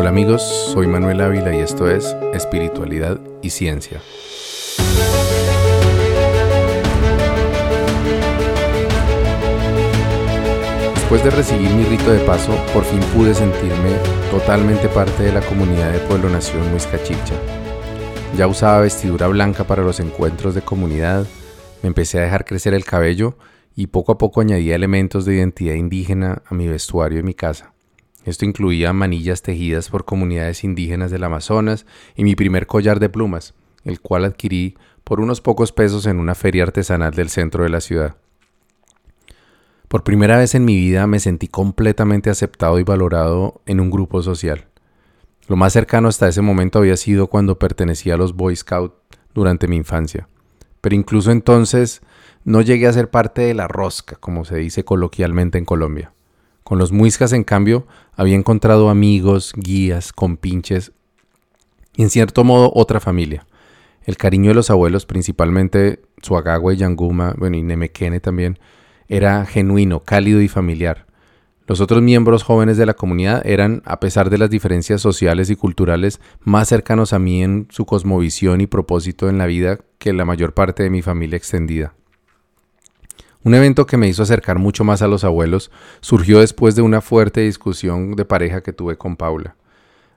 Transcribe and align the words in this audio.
Hola 0.00 0.10
amigos, 0.10 0.42
soy 0.72 0.86
Manuel 0.86 1.20
Ávila 1.20 1.52
y 1.52 1.58
esto 1.58 1.90
es 1.90 2.16
Espiritualidad 2.32 3.18
y 3.42 3.50
Ciencia. 3.50 4.00
Después 10.94 11.24
de 11.24 11.30
recibir 11.30 11.70
mi 11.70 11.82
rito 11.82 12.12
de 12.12 12.20
paso, 12.20 12.54
por 12.72 12.84
fin 12.84 13.00
pude 13.12 13.34
sentirme 13.34 13.90
totalmente 14.30 14.88
parte 14.88 15.24
de 15.24 15.32
la 15.32 15.40
comunidad 15.40 15.90
de 15.90 15.98
Pueblo 15.98 16.30
Nación 16.30 16.70
Muiscachicha. 16.70 17.34
Ya 18.36 18.46
usaba 18.46 18.82
vestidura 18.82 19.26
blanca 19.26 19.64
para 19.64 19.82
los 19.82 19.98
encuentros 19.98 20.54
de 20.54 20.62
comunidad, 20.62 21.26
me 21.82 21.88
empecé 21.88 22.20
a 22.20 22.22
dejar 22.22 22.44
crecer 22.44 22.72
el 22.72 22.84
cabello 22.84 23.36
y 23.74 23.88
poco 23.88 24.12
a 24.12 24.18
poco 24.18 24.42
añadía 24.42 24.76
elementos 24.76 25.24
de 25.24 25.34
identidad 25.34 25.74
indígena 25.74 26.42
a 26.46 26.54
mi 26.54 26.68
vestuario 26.68 27.18
y 27.18 27.24
mi 27.24 27.34
casa. 27.34 27.74
Esto 28.28 28.44
incluía 28.44 28.92
manillas 28.92 29.40
tejidas 29.40 29.88
por 29.88 30.04
comunidades 30.04 30.62
indígenas 30.62 31.10
del 31.10 31.24
Amazonas 31.24 31.86
y 32.14 32.24
mi 32.24 32.34
primer 32.34 32.66
collar 32.66 33.00
de 33.00 33.08
plumas, 33.08 33.54
el 33.84 34.02
cual 34.02 34.26
adquirí 34.26 34.76
por 35.02 35.20
unos 35.20 35.40
pocos 35.40 35.72
pesos 35.72 36.04
en 36.04 36.18
una 36.18 36.34
feria 36.34 36.64
artesanal 36.64 37.14
del 37.14 37.30
centro 37.30 37.64
de 37.64 37.70
la 37.70 37.80
ciudad. 37.80 38.16
Por 39.88 40.04
primera 40.04 40.36
vez 40.36 40.54
en 40.54 40.66
mi 40.66 40.76
vida 40.76 41.06
me 41.06 41.20
sentí 41.20 41.48
completamente 41.48 42.28
aceptado 42.28 42.78
y 42.78 42.82
valorado 42.82 43.62
en 43.64 43.80
un 43.80 43.90
grupo 43.90 44.20
social. 44.22 44.66
Lo 45.46 45.56
más 45.56 45.72
cercano 45.72 46.08
hasta 46.08 46.28
ese 46.28 46.42
momento 46.42 46.80
había 46.80 46.98
sido 46.98 47.28
cuando 47.28 47.58
pertenecía 47.58 48.12
a 48.12 48.18
los 48.18 48.34
Boy 48.36 48.54
Scouts 48.54 48.94
durante 49.32 49.68
mi 49.68 49.76
infancia. 49.76 50.28
Pero 50.82 50.94
incluso 50.94 51.30
entonces 51.30 52.02
no 52.44 52.60
llegué 52.60 52.88
a 52.88 52.92
ser 52.92 53.08
parte 53.08 53.40
de 53.40 53.54
la 53.54 53.68
rosca, 53.68 54.16
como 54.16 54.44
se 54.44 54.56
dice 54.56 54.84
coloquialmente 54.84 55.56
en 55.56 55.64
Colombia. 55.64 56.12
Con 56.68 56.78
los 56.78 56.92
muiscas, 56.92 57.32
en 57.32 57.44
cambio, 57.44 57.86
había 58.14 58.36
encontrado 58.36 58.90
amigos, 58.90 59.54
guías, 59.56 60.12
compinches 60.12 60.92
y 61.96 62.02
en 62.02 62.10
cierto 62.10 62.44
modo 62.44 62.70
otra 62.74 63.00
familia. 63.00 63.46
El 64.04 64.18
cariño 64.18 64.50
de 64.50 64.54
los 64.54 64.68
abuelos, 64.68 65.06
principalmente 65.06 66.02
Suagagua 66.20 66.74
y 66.74 66.76
Yanguma, 66.76 67.34
bueno, 67.38 67.56
y 67.56 67.62
Nemequene 67.62 68.20
también, 68.20 68.58
era 69.08 69.46
genuino, 69.46 70.00
cálido 70.00 70.42
y 70.42 70.48
familiar. 70.48 71.06
Los 71.66 71.80
otros 71.80 72.02
miembros 72.02 72.42
jóvenes 72.42 72.76
de 72.76 72.84
la 72.84 72.92
comunidad 72.92 73.46
eran, 73.46 73.80
a 73.86 73.98
pesar 73.98 74.28
de 74.28 74.36
las 74.36 74.50
diferencias 74.50 75.00
sociales 75.00 75.48
y 75.48 75.56
culturales, 75.56 76.20
más 76.42 76.68
cercanos 76.68 77.14
a 77.14 77.18
mí 77.18 77.42
en 77.42 77.68
su 77.70 77.86
cosmovisión 77.86 78.60
y 78.60 78.66
propósito 78.66 79.30
en 79.30 79.38
la 79.38 79.46
vida 79.46 79.78
que 79.96 80.12
la 80.12 80.26
mayor 80.26 80.52
parte 80.52 80.82
de 80.82 80.90
mi 80.90 81.00
familia 81.00 81.38
extendida. 81.38 81.94
Un 83.48 83.54
evento 83.54 83.86
que 83.86 83.96
me 83.96 84.06
hizo 84.08 84.22
acercar 84.22 84.58
mucho 84.58 84.84
más 84.84 85.00
a 85.00 85.08
los 85.08 85.24
abuelos 85.24 85.70
surgió 86.02 86.40
después 86.40 86.76
de 86.76 86.82
una 86.82 87.00
fuerte 87.00 87.40
discusión 87.40 88.14
de 88.14 88.26
pareja 88.26 88.62
que 88.62 88.74
tuve 88.74 88.98
con 88.98 89.16
Paula. 89.16 89.56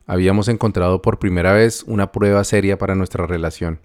Habíamos 0.06 0.50
encontrado 0.50 1.02
por 1.02 1.18
primera 1.18 1.54
vez 1.54 1.86
una 1.88 2.12
prueba 2.12 2.44
seria 2.44 2.78
para 2.78 2.94
nuestra 2.94 3.26
relación 3.26 3.80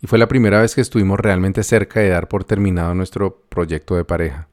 y 0.00 0.06
fue 0.06 0.18
la 0.18 0.28
primera 0.28 0.62
vez 0.62 0.74
que 0.74 0.80
estuvimos 0.80 1.20
realmente 1.20 1.62
cerca 1.62 2.00
de 2.00 2.08
dar 2.08 2.28
por 2.28 2.44
terminado 2.44 2.94
nuestro 2.94 3.42
proyecto 3.50 3.96
de 3.96 4.06
pareja. 4.06 4.48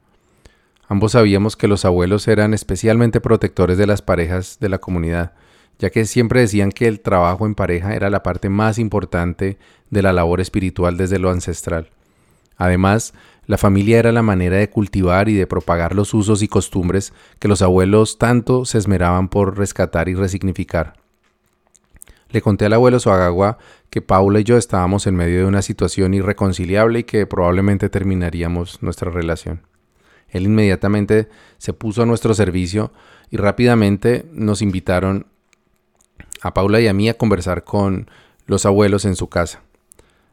Ambos 0.88 1.12
sabíamos 1.12 1.56
que 1.56 1.66
los 1.66 1.86
abuelos 1.86 2.28
eran 2.28 2.52
especialmente 2.52 3.22
protectores 3.22 3.78
de 3.78 3.86
las 3.86 4.02
parejas 4.02 4.58
de 4.60 4.68
la 4.68 4.76
comunidad, 4.76 5.32
ya 5.78 5.88
que 5.88 6.04
siempre 6.04 6.40
decían 6.40 6.70
que 6.70 6.86
el 6.86 7.00
trabajo 7.00 7.46
en 7.46 7.54
pareja 7.54 7.94
era 7.94 8.10
la 8.10 8.22
parte 8.22 8.50
más 8.50 8.78
importante 8.78 9.56
de 9.88 10.02
la 10.02 10.12
labor 10.12 10.42
espiritual 10.42 10.98
desde 10.98 11.18
lo 11.18 11.30
ancestral. 11.30 11.88
Además, 12.58 13.14
la 13.46 13.56
familia 13.56 13.98
era 13.98 14.12
la 14.12 14.22
manera 14.22 14.58
de 14.58 14.68
cultivar 14.68 15.30
y 15.30 15.34
de 15.34 15.46
propagar 15.46 15.94
los 15.94 16.12
usos 16.12 16.42
y 16.42 16.48
costumbres 16.48 17.14
que 17.38 17.48
los 17.48 17.62
abuelos 17.62 18.18
tanto 18.18 18.66
se 18.66 18.76
esmeraban 18.76 19.28
por 19.28 19.56
rescatar 19.56 20.10
y 20.10 20.14
resignificar. 20.14 20.94
Le 22.30 22.42
conté 22.42 22.66
al 22.66 22.74
abuelo 22.74 23.00
Suagagua 23.00 23.56
que 23.88 24.02
Paula 24.02 24.40
y 24.40 24.44
yo 24.44 24.58
estábamos 24.58 25.06
en 25.06 25.16
medio 25.16 25.38
de 25.38 25.46
una 25.46 25.62
situación 25.62 26.12
irreconciliable 26.12 26.98
y 26.98 27.04
que 27.04 27.26
probablemente 27.26 27.88
terminaríamos 27.88 28.82
nuestra 28.82 29.10
relación. 29.10 29.62
Él 30.28 30.42
inmediatamente 30.42 31.30
se 31.56 31.72
puso 31.72 32.02
a 32.02 32.06
nuestro 32.06 32.34
servicio 32.34 32.92
y 33.30 33.38
rápidamente 33.38 34.26
nos 34.30 34.60
invitaron 34.60 35.26
a 36.42 36.52
Paula 36.52 36.80
y 36.80 36.88
a 36.88 36.92
mí 36.92 37.08
a 37.08 37.16
conversar 37.16 37.64
con 37.64 38.10
los 38.46 38.66
abuelos 38.66 39.06
en 39.06 39.16
su 39.16 39.28
casa. 39.28 39.62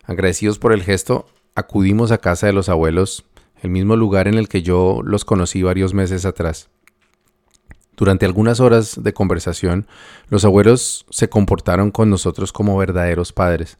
Agradecidos 0.03 0.59
por 0.59 0.73
el 0.73 0.83
gesto, 0.83 1.27
acudimos 1.55 2.11
a 2.11 2.17
casa 2.17 2.47
de 2.47 2.53
los 2.53 2.69
abuelos, 2.69 3.25
el 3.61 3.69
mismo 3.69 3.95
lugar 3.95 4.27
en 4.27 4.35
el 4.35 4.49
que 4.49 4.61
yo 4.61 5.01
los 5.03 5.25
conocí 5.25 5.63
varios 5.63 5.93
meses 5.93 6.25
atrás. 6.25 6.69
Durante 7.97 8.25
algunas 8.25 8.59
horas 8.59 9.01
de 9.01 9.13
conversación, 9.13 9.87
los 10.29 10.43
abuelos 10.43 11.05
se 11.09 11.29
comportaron 11.29 11.91
con 11.91 12.09
nosotros 12.09 12.51
como 12.51 12.77
verdaderos 12.77 13.31
padres. 13.31 13.77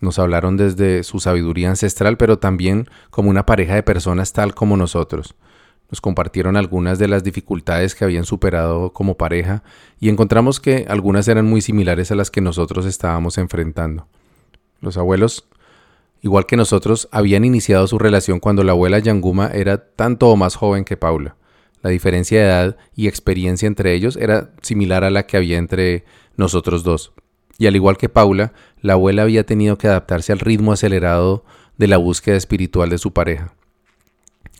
Nos 0.00 0.20
hablaron 0.20 0.56
desde 0.56 1.02
su 1.02 1.18
sabiduría 1.18 1.70
ancestral, 1.70 2.16
pero 2.16 2.38
también 2.38 2.88
como 3.10 3.28
una 3.28 3.44
pareja 3.44 3.74
de 3.74 3.82
personas 3.82 4.32
tal 4.32 4.54
como 4.54 4.76
nosotros. 4.76 5.34
Nos 5.90 6.00
compartieron 6.00 6.56
algunas 6.56 6.98
de 6.98 7.08
las 7.08 7.24
dificultades 7.24 7.94
que 7.94 8.04
habían 8.04 8.24
superado 8.24 8.92
como 8.92 9.16
pareja 9.16 9.64
y 9.98 10.10
encontramos 10.10 10.60
que 10.60 10.86
algunas 10.88 11.26
eran 11.26 11.46
muy 11.46 11.60
similares 11.60 12.10
a 12.12 12.16
las 12.16 12.30
que 12.30 12.40
nosotros 12.40 12.86
estábamos 12.86 13.38
enfrentando. 13.38 14.06
Los 14.80 14.96
abuelos, 14.96 15.48
igual 16.26 16.46
que 16.46 16.56
nosotros, 16.56 17.08
habían 17.12 17.44
iniciado 17.44 17.86
su 17.86 17.98
relación 17.98 18.40
cuando 18.40 18.64
la 18.64 18.72
abuela 18.72 18.98
Yanguma 18.98 19.48
era 19.48 19.86
tanto 19.86 20.28
o 20.28 20.36
más 20.36 20.56
joven 20.56 20.84
que 20.84 20.96
Paula. 20.96 21.36
La 21.82 21.90
diferencia 21.90 22.40
de 22.40 22.46
edad 22.46 22.76
y 22.96 23.06
experiencia 23.06 23.68
entre 23.68 23.94
ellos 23.94 24.16
era 24.16 24.50
similar 24.60 25.04
a 25.04 25.10
la 25.10 25.26
que 25.26 25.36
había 25.36 25.56
entre 25.56 26.04
nosotros 26.36 26.82
dos. 26.82 27.12
Y 27.58 27.66
al 27.66 27.76
igual 27.76 27.96
que 27.96 28.08
Paula, 28.08 28.52
la 28.80 28.94
abuela 28.94 29.22
había 29.22 29.46
tenido 29.46 29.78
que 29.78 29.86
adaptarse 29.86 30.32
al 30.32 30.40
ritmo 30.40 30.72
acelerado 30.72 31.44
de 31.78 31.86
la 31.86 31.96
búsqueda 31.96 32.36
espiritual 32.36 32.90
de 32.90 32.98
su 32.98 33.12
pareja. 33.12 33.54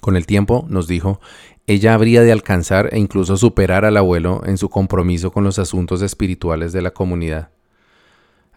Con 0.00 0.16
el 0.16 0.24
tiempo, 0.24 0.66
nos 0.68 0.86
dijo, 0.86 1.20
ella 1.66 1.94
habría 1.94 2.22
de 2.22 2.30
alcanzar 2.30 2.90
e 2.92 3.00
incluso 3.00 3.36
superar 3.36 3.84
al 3.84 3.96
abuelo 3.96 4.42
en 4.46 4.56
su 4.56 4.68
compromiso 4.68 5.32
con 5.32 5.42
los 5.42 5.58
asuntos 5.58 6.00
espirituales 6.00 6.72
de 6.72 6.82
la 6.82 6.92
comunidad. 6.92 7.50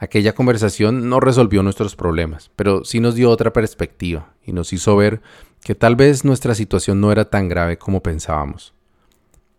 Aquella 0.02 0.34
conversación 0.34 1.10
no 1.10 1.20
resolvió 1.20 1.62
nuestros 1.62 1.98
problemas, 1.98 2.52
pero 2.56 2.86
sí 2.86 3.02
nos 3.02 3.16
dio 3.16 3.30
otra 3.30 3.52
perspectiva 3.52 4.34
y 4.46 4.54
nos 4.54 4.72
hizo 4.72 4.96
ver 4.96 5.22
que 5.62 5.76
tal 5.76 5.98
vez 5.98 6.24
nuestra 6.24 6.56
situación 6.56 7.02
no 7.02 7.12
era 7.12 7.26
tan 7.26 7.50
grave 7.50 7.78
como 7.78 8.02
pensábamos. 8.02 8.74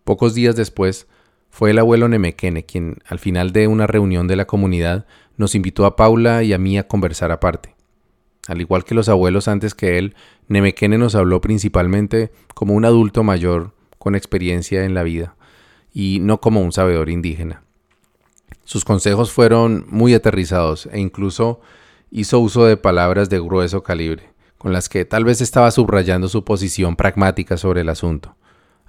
Pocos 0.03 0.33
días 0.33 0.55
después, 0.55 1.07
fue 1.51 1.69
el 1.69 1.77
abuelo 1.77 2.07
Nemequene 2.07 2.65
quien, 2.65 2.97
al 3.05 3.19
final 3.19 3.51
de 3.51 3.67
una 3.67 3.85
reunión 3.85 4.27
de 4.27 4.35
la 4.35 4.47
comunidad, 4.47 5.05
nos 5.37 5.53
invitó 5.53 5.85
a 5.85 5.95
Paula 5.95 6.41
y 6.41 6.53
a 6.53 6.57
mí 6.57 6.75
a 6.79 6.87
conversar 6.87 7.31
aparte. 7.31 7.75
Al 8.47 8.61
igual 8.61 8.83
que 8.83 8.95
los 8.95 9.09
abuelos 9.09 9.47
antes 9.47 9.75
que 9.75 9.99
él, 9.99 10.15
Nemequene 10.47 10.97
nos 10.97 11.13
habló 11.13 11.39
principalmente 11.39 12.31
como 12.55 12.73
un 12.73 12.85
adulto 12.85 13.23
mayor 13.23 13.75
con 13.99 14.15
experiencia 14.15 14.85
en 14.85 14.95
la 14.95 15.03
vida, 15.03 15.35
y 15.93 16.17
no 16.19 16.41
como 16.41 16.61
un 16.61 16.71
sabedor 16.71 17.09
indígena. 17.09 17.61
Sus 18.71 18.85
consejos 18.85 19.33
fueron 19.33 19.85
muy 19.89 20.13
aterrizados 20.13 20.87
e 20.93 20.99
incluso 21.01 21.59
hizo 22.09 22.39
uso 22.39 22.63
de 22.63 22.77
palabras 22.77 23.29
de 23.29 23.37
grueso 23.37 23.83
calibre, 23.83 24.31
con 24.57 24.71
las 24.71 24.87
que 24.87 25.03
tal 25.03 25.25
vez 25.25 25.41
estaba 25.41 25.69
subrayando 25.71 26.29
su 26.29 26.45
posición 26.45 26.95
pragmática 26.95 27.57
sobre 27.57 27.81
el 27.81 27.89
asunto. 27.89 28.37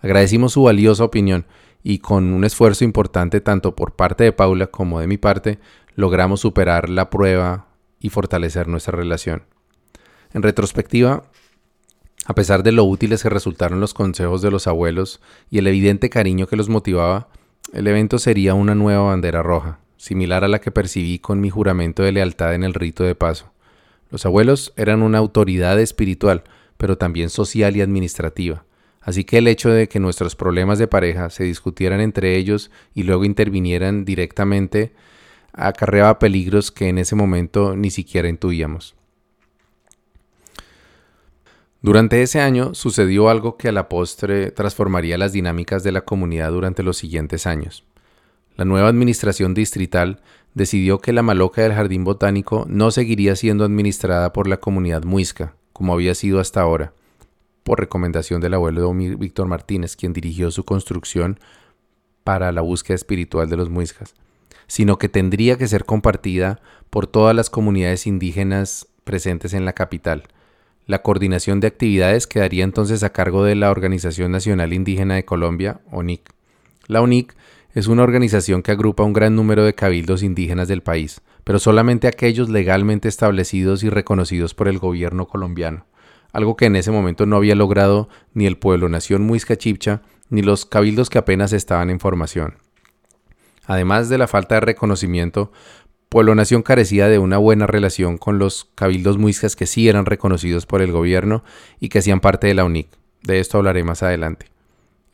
Agradecimos 0.01 0.53
su 0.53 0.63
valiosa 0.63 1.03
opinión 1.03 1.47
y 1.83 1.99
con 1.99 2.33
un 2.33 2.45
esfuerzo 2.45 2.85
importante 2.85 3.41
tanto 3.41 3.75
por 3.75 3.97
parte 3.97 4.23
de 4.23 4.31
Paula 4.31 4.69
como 4.69 5.01
de 5.01 5.09
mi 5.09 5.19
parte, 5.19 5.59
logramos 5.97 6.39
superar 6.39 6.89
la 6.89 7.11
prueba 7.11 7.67
y 7.99 8.11
fortalecer 8.11 8.69
nuestra 8.69 8.97
relación. 8.97 9.47
En 10.33 10.45
retrospectiva, 10.45 11.25
a 12.27 12.35
pesar 12.37 12.63
de 12.63 12.71
lo 12.71 12.85
útiles 12.85 13.21
que 13.25 13.31
resultaron 13.31 13.81
los 13.81 13.95
consejos 13.95 14.43
de 14.43 14.53
los 14.53 14.69
abuelos 14.69 15.21
y 15.51 15.59
el 15.59 15.67
evidente 15.67 16.09
cariño 16.09 16.47
que 16.47 16.55
los 16.55 16.69
motivaba, 16.69 17.31
el 17.73 17.87
evento 17.87 18.19
sería 18.19 18.55
una 18.55 18.75
nueva 18.75 19.03
bandera 19.03 19.43
roja, 19.43 19.79
similar 19.97 20.45
a 20.45 20.49
la 20.49 20.61
que 20.61 20.71
percibí 20.71 21.19
con 21.19 21.41
mi 21.41 21.49
juramento 21.51 22.03
de 22.03 22.13
lealtad 22.13 22.55
en 22.55 22.65
el 22.65 22.75
rito 22.75 23.05
de 23.05 23.15
paso. 23.15 23.51
Los 24.11 24.27
abuelos 24.27 24.73
eran 24.77 25.03
una 25.03 25.19
autoridad 25.19 25.81
espiritual, 25.81 26.45
pero 26.77 26.99
también 26.99 27.31
social 27.31 27.77
y 27.77 27.81
administrativa. 27.81 28.65
Así 29.01 29.25
que 29.25 29.39
el 29.39 29.49
hecho 29.49 29.71
de 29.71 29.89
que 29.89 30.01
nuestros 30.01 30.37
problemas 30.37 30.79
de 30.79 30.87
pareja 30.87 31.31
se 31.31 31.45
discutieran 31.45 32.01
entre 32.01 32.37
ellos 32.37 32.71
y 32.95 33.05
luego 33.05 33.25
intervinieran 33.25 34.05
directamente 34.05 34.93
acarreaba 35.53 36.19
peligros 36.19 36.71
que 36.71 36.89
en 36.89 36.99
ese 36.99 37.15
momento 37.15 37.77
ni 37.77 37.91
siquiera 37.91 38.29
intuíamos. 38.29 38.95
Durante 41.83 42.23
ese 42.23 42.41
año 42.41 42.75
sucedió 42.75 43.29
algo 43.29 43.57
que 43.57 43.69
a 43.69 43.73
la 43.73 43.89
postre 43.89 44.53
transformaría 44.53 45.19
las 45.19 45.33
dinámicas 45.33 45.83
de 45.83 45.91
la 45.91 46.03
comunidad 46.03 46.53
durante 46.53 46.85
los 46.85 46.97
siguientes 46.97 47.45
años. 47.45 47.85
La 48.57 48.65
nueva 48.65 48.87
administración 48.87 49.53
distrital 49.53 50.21
decidió 50.55 51.01
que 51.01 51.13
la 51.13 51.23
maloca 51.23 51.63
del 51.63 51.73
jardín 51.73 52.05
botánico 52.05 52.67
no 52.69 52.93
seguiría 52.93 53.35
siendo 53.35 53.65
administrada 53.65 54.33
por 54.33 54.47
la 54.47 54.59
comunidad 54.59 55.03
muisca, 55.03 55.57
como 55.73 55.93
había 55.93 56.15
sido 56.15 56.39
hasta 56.39 56.61
ahora, 56.61 56.93
por 57.65 57.81
recomendación 57.81 58.41
del 58.41 58.55
abuelo 58.55 58.93
Víctor 58.95 59.49
Martínez, 59.49 59.97
quien 59.97 60.13
dirigió 60.13 60.53
su 60.53 60.65
construcción 60.65 61.41
para 62.23 62.53
la 62.53 62.61
búsqueda 62.61 62.95
espiritual 62.95 63.51
de 63.51 63.57
los 63.57 63.71
muiscas. 63.71 64.15
sino 64.69 64.97
que 64.97 65.11
tendría 65.11 65.59
que 65.59 65.69
ser 65.69 65.85
compartida 65.85 66.61
por 66.89 67.07
todas 67.07 67.37
las 67.37 67.51
comunidades 67.51 68.07
indígenas 68.07 68.87
presentes 69.05 69.53
en 69.53 69.67
la 69.67 69.75
capital. 69.75 70.23
La 70.87 71.03
coordinación 71.03 71.61
de 71.61 71.69
actividades 71.69 72.27
quedaría 72.27 72.65
entonces 72.65 73.05
a 73.05 73.13
cargo 73.13 73.45
de 73.45 73.55
la 73.55 73.71
Organización 73.71 74.33
Nacional 74.33 74.73
Indígena 74.73 75.15
de 75.15 75.25
Colombia, 75.25 75.81
ONIC. 75.93 76.29
La 76.89 77.01
ONIC 77.03 77.37
es 77.73 77.87
una 77.87 78.03
organización 78.03 78.63
que 78.63 78.73
agrupa 78.73 79.05
un 79.05 79.13
gran 79.13 79.37
número 79.37 79.65
de 79.65 79.75
cabildos 79.75 80.25
indígenas 80.25 80.67
del 80.67 80.83
país, 80.83 81.21
pero 81.45 81.61
solamente 81.61 82.09
aquellos 82.09 82.49
legalmente 82.49 83.09
establecidos 83.09 83.85
y 83.85 83.91
reconocidos 83.91 84.55
por 84.55 84.67
el 84.67 84.79
gobierno 84.79 85.29
colombiano, 85.29 85.87
algo 86.33 86.57
que 86.57 86.67
en 86.67 86.77
ese 86.77 86.91
momento 86.91 87.27
no 87.27 87.37
había 87.37 87.55
logrado 87.55 88.09
ni 88.35 88.47
el 88.47 88.59
pueblo 88.59 88.89
nación 88.89 89.23
Muisca 89.23 89.57
Chipcha 89.57 90.03
ni 90.31 90.43
los 90.43 90.67
cabildos 90.67 91.11
que 91.11 91.19
apenas 91.19 91.53
estaban 91.53 91.91
en 91.91 92.01
formación. 92.01 92.57
Además 93.67 94.09
de 94.09 94.19
la 94.19 94.27
falta 94.27 94.57
de 94.57 94.63
reconocimiento, 94.63 95.53
Pueblo 96.13 96.35
Nación 96.35 96.61
carecía 96.61 97.09
de 97.09 97.19
una 97.19 97.39
buena 97.39 97.67
relación 97.67 98.19
con 98.19 98.39
los 98.39 98.69
cabildos 98.75 99.17
muiscas 99.17 99.57
que 99.57 99.67
sí 99.67 99.89
eran 99.89 100.05
reconocidos 100.05 100.67
por 100.67 100.83
el 100.83 100.93
gobierno 100.93 101.43
y 101.81 101.89
que 101.89 102.01
hacían 102.01 102.21
parte 102.21 102.49
de 102.49 102.53
la 102.53 102.67
UNIC. 102.67 102.87
De 103.23 103.41
esto 103.41 103.57
hablaré 103.57 103.83
más 103.83 104.03
adelante. 104.03 104.45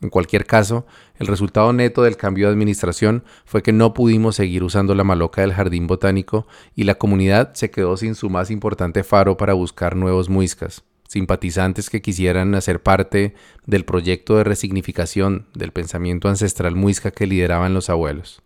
En 0.01 0.09
cualquier 0.09 0.45
caso, 0.45 0.85
el 1.17 1.27
resultado 1.27 1.71
neto 1.71 2.03
del 2.03 2.17
cambio 2.17 2.47
de 2.47 2.51
administración 2.51 3.23
fue 3.45 3.63
que 3.63 3.71
no 3.71 3.93
pudimos 3.93 4.35
seguir 4.35 4.61
usando 4.61 4.93
la 4.93 5.05
maloca 5.05 5.39
del 5.39 5.53
jardín 5.53 5.87
botánico 5.87 6.47
y 6.75 6.83
la 6.83 6.95
comunidad 6.95 7.53
se 7.53 7.71
quedó 7.71 7.95
sin 7.95 8.13
su 8.13 8.29
más 8.29 8.51
importante 8.51 9.05
faro 9.05 9.37
para 9.37 9.53
buscar 9.53 9.95
nuevos 9.95 10.27
muiscas, 10.27 10.83
simpatizantes 11.07 11.89
que 11.89 12.01
quisieran 12.01 12.55
hacer 12.55 12.83
parte 12.83 13.35
del 13.65 13.85
proyecto 13.85 14.35
de 14.35 14.43
resignificación 14.43 15.45
del 15.53 15.71
pensamiento 15.71 16.27
ancestral 16.27 16.75
muisca 16.75 17.11
que 17.11 17.25
lideraban 17.25 17.73
los 17.73 17.89
abuelos. 17.89 18.43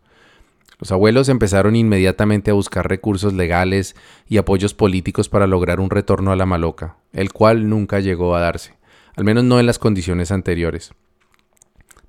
Los 0.80 0.92
abuelos 0.92 1.30
empezaron 1.30 1.76
inmediatamente 1.76 2.52
a 2.52 2.56
buscar 2.56 2.88
recursos 2.90 3.34
legales 3.34 3.96
y 4.28 4.38
apoyos 4.38 4.74
políticos 4.74 5.30
para 5.30 5.48
lograr 5.48 5.80
un 5.80 5.90
retorno 5.90 6.32
a 6.32 6.36
la 6.36 6.46
maloca, 6.46 6.98
el 7.14 7.32
cual 7.32 7.70
nunca 7.70 8.00
llegó 8.00 8.36
a 8.36 8.42
darse, 8.42 8.76
al 9.16 9.24
menos 9.24 9.44
no 9.44 9.60
en 9.60 9.66
las 9.66 9.80
condiciones 9.80 10.32
anteriores. 10.32 10.94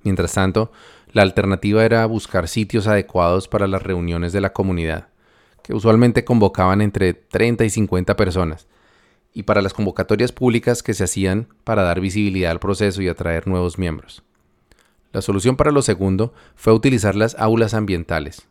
Mientras 0.03 0.33
tanto, 0.33 0.71
la 1.11 1.21
alternativa 1.21 1.85
era 1.85 2.05
buscar 2.05 2.47
sitios 2.47 2.87
adecuados 2.87 3.47
para 3.47 3.67
las 3.67 3.81
reuniones 3.81 4.33
de 4.33 4.41
la 4.41 4.53
comunidad, 4.53 5.07
que 5.63 5.73
usualmente 5.73 6.25
convocaban 6.25 6.81
entre 6.81 7.13
30 7.13 7.65
y 7.65 7.69
50 7.69 8.15
personas, 8.15 8.67
y 9.33 9.43
para 9.43 9.61
las 9.61 9.73
convocatorias 9.73 10.31
públicas 10.31 10.83
que 10.83 10.93
se 10.93 11.03
hacían 11.03 11.47
para 11.63 11.83
dar 11.83 11.99
visibilidad 11.99 12.51
al 12.51 12.59
proceso 12.59 13.01
y 13.01 13.09
atraer 13.09 13.47
nuevos 13.47 13.77
miembros. 13.77 14.23
La 15.11 15.21
solución 15.21 15.55
para 15.55 15.71
lo 15.71 15.81
segundo 15.81 16.33
fue 16.55 16.73
utilizar 16.73 17.15
las 17.15 17.35
aulas 17.35 17.73
ambientales, 17.73 18.47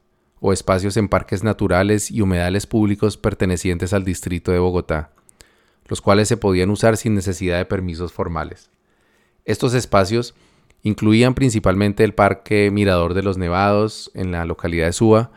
o 0.46 0.52
espacios 0.52 0.98
en 0.98 1.08
parques 1.08 1.42
naturales 1.42 2.10
y 2.10 2.20
humedales 2.20 2.66
públicos 2.66 3.16
pertenecientes 3.16 3.94
al 3.94 4.04
distrito 4.04 4.52
de 4.52 4.58
Bogotá, 4.58 5.10
los 5.86 6.02
cuales 6.02 6.28
se 6.28 6.36
podían 6.36 6.68
usar 6.68 6.98
sin 6.98 7.14
necesidad 7.14 7.56
de 7.56 7.64
permisos 7.64 8.12
formales. 8.12 8.68
Estos 9.46 9.72
espacios 9.72 10.34
incluían 10.82 11.32
principalmente 11.32 12.04
el 12.04 12.12
Parque 12.12 12.70
Mirador 12.70 13.14
de 13.14 13.22
los 13.22 13.38
Nevados 13.38 14.10
en 14.12 14.32
la 14.32 14.44
localidad 14.44 14.84
de 14.84 14.92
Suba, 14.92 15.32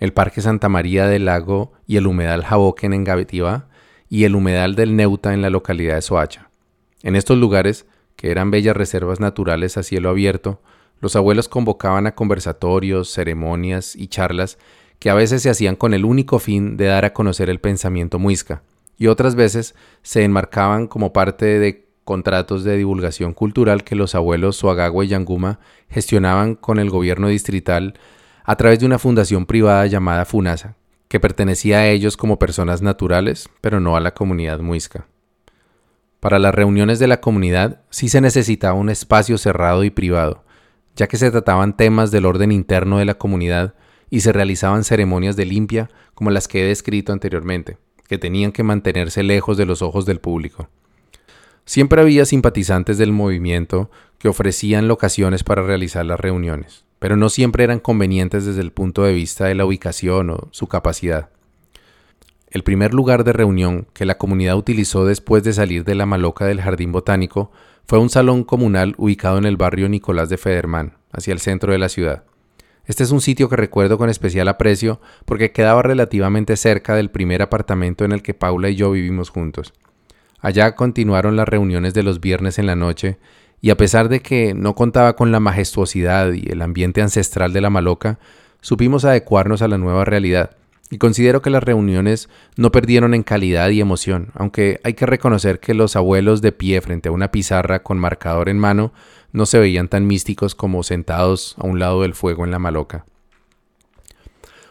el 0.00 0.12
Parque 0.12 0.42
Santa 0.42 0.68
María 0.68 1.06
del 1.06 1.24
Lago 1.24 1.72
y 1.86 1.96
el 1.96 2.06
Humedal 2.06 2.44
Jaboquen 2.44 2.92
en 2.92 3.04
Gavetiva 3.04 3.70
y 4.10 4.24
el 4.24 4.36
Humedal 4.36 4.74
del 4.74 4.96
Neuta 4.96 5.32
en 5.32 5.40
la 5.40 5.48
localidad 5.48 5.94
de 5.94 6.02
Soacha. 6.02 6.50
En 7.02 7.16
estos 7.16 7.38
lugares, 7.38 7.86
que 8.16 8.30
eran 8.32 8.50
bellas 8.50 8.76
reservas 8.76 9.18
naturales 9.18 9.78
a 9.78 9.82
cielo 9.82 10.10
abierto, 10.10 10.60
los 11.00 11.16
abuelos 11.16 11.48
convocaban 11.48 12.06
a 12.06 12.14
conversatorios, 12.14 13.12
ceremonias 13.12 13.94
y 13.96 14.08
charlas 14.08 14.58
que 14.98 15.10
a 15.10 15.14
veces 15.14 15.42
se 15.42 15.50
hacían 15.50 15.76
con 15.76 15.94
el 15.94 16.04
único 16.04 16.38
fin 16.38 16.76
de 16.76 16.86
dar 16.86 17.04
a 17.04 17.12
conocer 17.12 17.50
el 17.50 17.60
pensamiento 17.60 18.18
muisca, 18.18 18.62
y 18.96 19.08
otras 19.08 19.34
veces 19.34 19.74
se 20.02 20.24
enmarcaban 20.24 20.86
como 20.86 21.12
parte 21.12 21.58
de 21.58 21.86
contratos 22.04 22.64
de 22.64 22.76
divulgación 22.76 23.34
cultural 23.34 23.84
que 23.84 23.96
los 23.96 24.14
abuelos 24.14 24.56
Suagagua 24.56 25.04
y 25.04 25.08
Yanguma 25.08 25.58
gestionaban 25.90 26.54
con 26.54 26.78
el 26.78 26.88
gobierno 26.88 27.28
distrital 27.28 27.94
a 28.44 28.56
través 28.56 28.78
de 28.78 28.86
una 28.86 28.98
fundación 28.98 29.44
privada 29.44 29.86
llamada 29.86 30.24
FUNASA, 30.24 30.76
que 31.08 31.20
pertenecía 31.20 31.78
a 31.78 31.88
ellos 31.88 32.16
como 32.16 32.38
personas 32.38 32.80
naturales, 32.80 33.48
pero 33.60 33.80
no 33.80 33.96
a 33.96 34.00
la 34.00 34.14
comunidad 34.14 34.60
muisca. 34.60 35.06
Para 36.20 36.38
las 36.38 36.54
reuniones 36.54 36.98
de 36.98 37.08
la 37.08 37.20
comunidad 37.20 37.82
sí 37.90 38.08
se 38.08 38.20
necesitaba 38.20 38.74
un 38.74 38.88
espacio 38.88 39.36
cerrado 39.36 39.84
y 39.84 39.90
privado, 39.90 40.44
ya 40.96 41.06
que 41.06 41.18
se 41.18 41.30
trataban 41.30 41.76
temas 41.76 42.10
del 42.10 42.26
orden 42.26 42.50
interno 42.50 42.98
de 42.98 43.04
la 43.04 43.14
comunidad 43.14 43.74
y 44.10 44.20
se 44.20 44.32
realizaban 44.32 44.82
ceremonias 44.82 45.36
de 45.36 45.44
limpia 45.44 45.90
como 46.14 46.30
las 46.30 46.48
que 46.48 46.64
he 46.64 46.68
descrito 46.68 47.12
anteriormente, 47.12 47.78
que 48.08 48.18
tenían 48.18 48.52
que 48.52 48.62
mantenerse 48.62 49.22
lejos 49.22 49.56
de 49.56 49.66
los 49.66 49.82
ojos 49.82 50.06
del 50.06 50.20
público. 50.20 50.68
Siempre 51.66 52.00
había 52.00 52.24
simpatizantes 52.24 52.96
del 52.96 53.12
movimiento 53.12 53.90
que 54.18 54.28
ofrecían 54.28 54.88
locaciones 54.88 55.44
para 55.44 55.62
realizar 55.62 56.06
las 56.06 56.18
reuniones, 56.18 56.84
pero 56.98 57.16
no 57.16 57.28
siempre 57.28 57.64
eran 57.64 57.80
convenientes 57.80 58.46
desde 58.46 58.62
el 58.62 58.72
punto 58.72 59.02
de 59.02 59.12
vista 59.12 59.46
de 59.46 59.54
la 59.54 59.66
ubicación 59.66 60.30
o 60.30 60.48
su 60.52 60.68
capacidad. 60.68 61.28
El 62.48 62.62
primer 62.62 62.94
lugar 62.94 63.24
de 63.24 63.32
reunión 63.32 63.86
que 63.92 64.06
la 64.06 64.16
comunidad 64.16 64.56
utilizó 64.56 65.04
después 65.04 65.42
de 65.42 65.52
salir 65.52 65.84
de 65.84 65.96
la 65.96 66.06
maloca 66.06 66.46
del 66.46 66.62
jardín 66.62 66.92
botánico 66.92 67.50
fue 67.86 68.00
un 68.00 68.10
salón 68.10 68.42
comunal 68.42 68.94
ubicado 68.98 69.38
en 69.38 69.44
el 69.44 69.56
barrio 69.56 69.88
Nicolás 69.88 70.28
de 70.28 70.38
Federman, 70.38 70.94
hacia 71.12 71.32
el 71.32 71.38
centro 71.38 71.72
de 71.72 71.78
la 71.78 71.88
ciudad. 71.88 72.24
Este 72.84 73.04
es 73.04 73.12
un 73.12 73.20
sitio 73.20 73.48
que 73.48 73.54
recuerdo 73.54 73.96
con 73.96 74.10
especial 74.10 74.48
aprecio 74.48 75.00
porque 75.24 75.52
quedaba 75.52 75.82
relativamente 75.82 76.56
cerca 76.56 76.96
del 76.96 77.10
primer 77.10 77.42
apartamento 77.42 78.04
en 78.04 78.10
el 78.10 78.22
que 78.22 78.34
Paula 78.34 78.70
y 78.70 78.76
yo 78.76 78.90
vivimos 78.90 79.30
juntos. 79.30 79.72
Allá 80.40 80.74
continuaron 80.74 81.36
las 81.36 81.48
reuniones 81.48 81.94
de 81.94 82.02
los 82.02 82.20
viernes 82.20 82.58
en 82.58 82.66
la 82.66 82.76
noche, 82.76 83.18
y 83.60 83.70
a 83.70 83.76
pesar 83.76 84.08
de 84.08 84.20
que 84.20 84.52
no 84.52 84.74
contaba 84.74 85.14
con 85.14 85.30
la 85.30 85.40
majestuosidad 85.40 86.32
y 86.32 86.50
el 86.50 86.62
ambiente 86.62 87.02
ancestral 87.02 87.52
de 87.52 87.60
la 87.60 87.70
Maloca, 87.70 88.18
supimos 88.60 89.04
adecuarnos 89.04 89.62
a 89.62 89.68
la 89.68 89.78
nueva 89.78 90.04
realidad 90.04 90.56
y 90.90 90.98
considero 90.98 91.42
que 91.42 91.50
las 91.50 91.64
reuniones 91.64 92.28
no 92.56 92.70
perdieron 92.70 93.14
en 93.14 93.22
calidad 93.22 93.70
y 93.70 93.80
emoción, 93.80 94.30
aunque 94.34 94.80
hay 94.84 94.94
que 94.94 95.06
reconocer 95.06 95.58
que 95.58 95.74
los 95.74 95.96
abuelos 95.96 96.42
de 96.42 96.52
pie 96.52 96.80
frente 96.80 97.08
a 97.08 97.12
una 97.12 97.30
pizarra 97.32 97.82
con 97.82 97.98
marcador 97.98 98.48
en 98.48 98.58
mano 98.58 98.92
no 99.32 99.46
se 99.46 99.58
veían 99.58 99.88
tan 99.88 100.06
místicos 100.06 100.54
como 100.54 100.82
sentados 100.82 101.56
a 101.58 101.66
un 101.66 101.78
lado 101.78 102.02
del 102.02 102.14
fuego 102.14 102.44
en 102.44 102.52
la 102.52 102.58
maloca. 102.58 103.04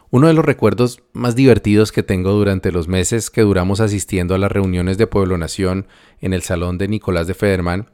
Uno 0.10 0.28
de 0.28 0.34
los 0.34 0.46
recuerdos 0.46 1.02
más 1.12 1.36
divertidos 1.36 1.92
que 1.92 2.04
tengo 2.04 2.32
durante 2.32 2.72
los 2.72 2.88
meses 2.88 3.30
que 3.30 3.42
duramos 3.42 3.82
asistiendo 3.82 4.34
a 4.34 4.38
las 4.38 4.52
reuniones 4.52 4.98
de 4.98 5.08
Pueblo 5.08 5.38
Nación 5.38 5.88
en 6.22 6.34
el 6.34 6.42
salón 6.42 6.78
de 6.78 6.88
Nicolás 6.88 7.28
de 7.28 7.34
Federman 7.34 7.88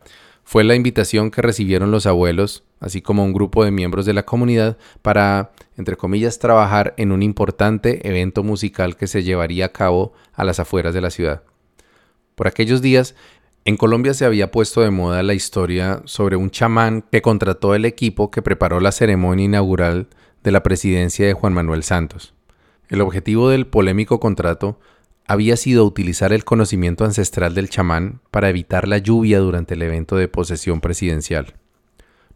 fue 0.43 0.63
la 0.63 0.75
invitación 0.75 1.31
que 1.31 1.41
recibieron 1.41 1.89
los 1.89 2.05
abuelos, 2.05 2.63
así 2.81 3.01
como 3.01 3.23
un 3.23 3.31
grupo 3.31 3.63
de 3.63 3.71
miembros 3.71 4.05
de 4.05 4.13
la 4.13 4.23
comunidad, 4.23 4.77
para, 5.01 5.51
entre 5.77 5.95
comillas, 5.95 6.39
trabajar 6.39 6.93
en 6.97 7.13
un 7.13 7.23
importante 7.23 8.05
evento 8.07 8.43
musical 8.43 8.97
que 8.97 9.07
se 9.07 9.23
llevaría 9.23 9.67
a 9.67 9.71
cabo 9.71 10.11
a 10.33 10.43
las 10.43 10.59
afueras 10.59 10.93
de 10.93 11.01
la 11.01 11.11
ciudad. 11.11 11.43
Por 12.35 12.47
aquellos 12.47 12.81
días, 12.81 13.15
en 13.63 13.77
Colombia 13.77 14.15
se 14.15 14.25
había 14.25 14.49
puesto 14.49 14.81
de 14.81 14.89
moda 14.89 15.21
la 15.21 15.35
historia 15.35 16.01
sobre 16.05 16.35
un 16.35 16.49
chamán 16.49 17.03
que 17.11 17.21
contrató 17.21 17.75
el 17.75 17.85
equipo 17.85 18.31
que 18.31 18.41
preparó 18.41 18.79
la 18.79 18.91
ceremonia 18.91 19.45
inaugural 19.45 20.07
de 20.43 20.51
la 20.51 20.63
presidencia 20.63 21.27
de 21.27 21.33
Juan 21.33 21.53
Manuel 21.53 21.83
Santos. 21.83 22.33
El 22.89 23.01
objetivo 23.01 23.49
del 23.49 23.67
polémico 23.67 24.19
contrato 24.19 24.79
había 25.27 25.55
sido 25.55 25.85
utilizar 25.85 26.33
el 26.33 26.43
conocimiento 26.43 27.05
ancestral 27.05 27.53
del 27.53 27.69
chamán 27.69 28.21
para 28.31 28.49
evitar 28.49 28.87
la 28.87 28.97
lluvia 28.97 29.37
durante 29.37 29.75
el 29.75 29.83
evento 29.83 30.15
de 30.15 30.27
posesión 30.27 30.81
presidencial. 30.81 31.53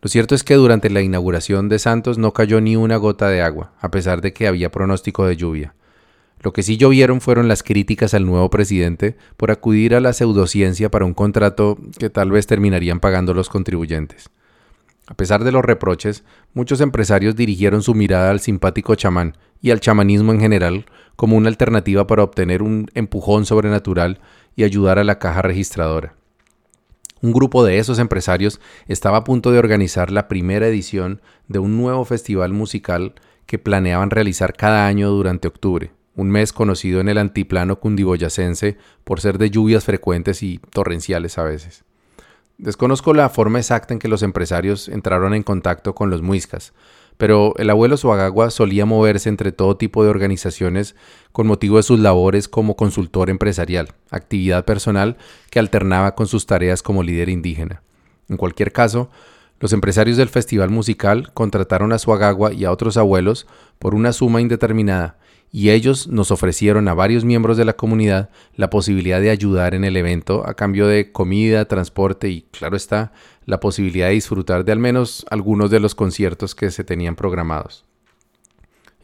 Lo 0.06 0.10
cierto 0.10 0.36
es 0.36 0.44
que 0.44 0.54
durante 0.54 0.92
la 0.92 1.02
inauguración 1.02 1.68
de 1.68 1.80
Santos 1.80 2.20
no 2.20 2.32
cayó 2.32 2.62
ni 2.62 2.76
una 2.76 2.96
gota 2.96 3.28
de 3.28 3.42
agua, 3.42 3.72
a 3.82 3.90
pesar 3.90 4.22
de 4.22 4.34
que 4.34 4.46
había 4.46 4.70
pronóstico 4.70 5.26
de 5.26 5.36
lluvia. 5.36 5.74
Lo 6.42 6.54
que 6.54 6.62
sí 6.62 6.78
llovieron 6.78 7.22
fueron 7.22 7.48
las 7.48 7.64
críticas 7.64 8.14
al 8.14 8.28
nuevo 8.28 8.52
presidente 8.52 9.18
por 9.36 9.50
acudir 9.50 9.96
a 9.96 10.00
la 10.00 10.14
pseudociencia 10.14 10.92
para 10.92 11.06
un 11.06 11.16
contrato 11.16 11.80
que 11.98 12.12
tal 12.12 12.30
vez 12.30 12.46
terminarían 12.46 13.00
pagando 13.00 13.34
los 13.34 13.50
contribuyentes. 13.50 14.30
A 15.08 15.16
pesar 15.16 15.44
de 15.44 15.52
los 15.52 15.66
reproches, 15.66 16.24
muchos 16.54 16.82
empresarios 16.82 17.36
dirigieron 17.36 17.82
su 17.82 17.96
mirada 17.96 18.30
al 18.30 18.42
simpático 18.42 18.94
chamán 18.94 19.36
y 19.60 19.72
al 19.72 19.80
chamanismo 19.80 20.34
en 20.34 20.40
general 20.40 20.86
como 21.16 21.36
una 21.36 21.50
alternativa 21.50 22.06
para 22.06 22.22
obtener 22.22 22.62
un 22.62 22.92
empujón 22.94 23.48
sobrenatural 23.48 24.20
y 24.56 24.66
ayudar 24.66 25.00
a 25.00 25.04
la 25.04 25.18
caja 25.18 25.42
registradora. 25.42 26.14
Un 27.26 27.34
grupo 27.34 27.66
de 27.66 27.80
esos 27.80 27.98
empresarios 27.98 28.62
estaba 28.88 29.18
a 29.18 29.24
punto 29.24 29.52
de 29.52 29.58
organizar 29.58 30.12
la 30.12 30.28
primera 30.28 30.68
edición 30.68 31.22
de 31.48 31.58
un 31.58 31.76
nuevo 31.76 32.06
festival 32.06 32.54
musical 32.54 33.16
que 33.48 33.58
planeaban 33.58 34.12
realizar 34.12 34.54
cada 34.54 34.86
año 34.86 35.10
durante 35.10 35.48
octubre, 35.48 35.92
un 36.16 36.30
mes 36.30 36.54
conocido 36.54 37.02
en 37.02 37.10
el 37.10 37.18
antiplano 37.18 37.80
cundiboyacense 37.80 38.78
por 39.04 39.22
ser 39.22 39.40
de 39.40 39.50
lluvias 39.50 39.86
frecuentes 39.86 40.44
y 40.44 40.60
torrenciales 40.70 41.40
a 41.40 41.44
veces. 41.46 41.84
Desconozco 42.60 43.12
la 43.16 43.30
forma 43.30 43.58
exacta 43.58 43.96
en 43.96 44.00
que 44.00 44.08
los 44.08 44.22
empresarios 44.22 44.88
entraron 44.88 45.34
en 45.34 45.42
contacto 45.42 45.96
con 45.96 46.12
los 46.12 46.22
muiscas, 46.22 46.74
pero 47.18 47.54
el 47.58 47.70
abuelo 47.70 47.98
Suagagua 47.98 48.50
solía 48.50 48.86
moverse 48.86 49.30
entre 49.30 49.52
todo 49.52 49.78
tipo 49.78 50.04
de 50.04 50.10
organizaciones 50.10 50.96
con 51.32 51.48
motivo 51.48 51.78
de 51.78 51.84
sus 51.84 52.00
labores 52.00 52.48
como 52.48 52.76
consultor 52.76 53.30
empresarial, 53.30 53.94
actividad 54.10 54.66
personal 54.66 55.18
que 55.50 55.60
alternaba 55.60 56.16
con 56.16 56.28
sus 56.28 56.46
tareas 56.46 56.82
como 56.84 57.04
líder 57.04 57.30
indígena. 57.30 57.82
En 58.30 58.38
cualquier 58.38 58.72
caso, 58.72 59.10
los 59.60 59.72
empresarios 59.72 60.18
del 60.18 60.30
festival 60.30 60.70
musical 60.70 61.32
contrataron 61.34 61.94
a 61.94 62.00
Suagagua 62.00 62.54
y 62.54 62.66
a 62.66 62.72
otros 62.72 62.98
abuelos 62.98 63.48
por 63.80 63.96
una 63.96 64.12
suma 64.12 64.42
indeterminada, 64.42 65.18
y 65.56 65.70
ellos 65.70 66.10
nos 66.10 66.32
ofrecieron 66.32 66.90
a 66.90 66.94
varios 66.94 67.24
miembros 67.24 67.56
de 67.56 67.64
la 67.64 67.78
comunidad 67.78 68.30
la 68.58 68.70
posibilidad 68.70 69.22
de 69.22 69.30
ayudar 69.30 69.74
en 69.74 69.86
el 69.86 69.96
evento 69.96 70.46
a 70.46 70.54
cambio 70.54 70.86
de 70.86 71.14
comida, 71.14 71.64
transporte 71.64 72.28
y, 72.28 72.42
claro 72.52 72.76
está, 72.76 73.14
la 73.46 73.62
posibilidad 73.62 74.08
de 74.08 74.16
disfrutar 74.16 74.66
de 74.66 74.74
al 74.74 74.80
menos 74.80 75.26
algunos 75.30 75.72
de 75.72 75.80
los 75.80 75.96
conciertos 75.96 76.56
que 76.56 76.72
se 76.72 76.84
tenían 76.84 77.16
programados. 77.16 77.86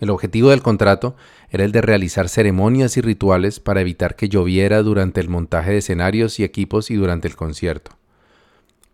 El 0.01 0.09
objetivo 0.09 0.49
del 0.49 0.61
contrato 0.61 1.15
era 1.51 1.63
el 1.63 1.71
de 1.71 1.79
realizar 1.79 2.27
ceremonias 2.27 2.97
y 2.97 3.01
rituales 3.01 3.61
para 3.61 3.79
evitar 3.79 4.17
que 4.17 4.27
lloviera 4.27 4.83
durante 4.83 5.21
el 5.21 5.29
montaje 5.29 5.71
de 5.71 5.77
escenarios 5.77 6.37
y 6.41 6.43
equipos 6.43 6.91
y 6.91 6.95
durante 6.95 7.29
el 7.29 7.37
concierto. 7.37 7.91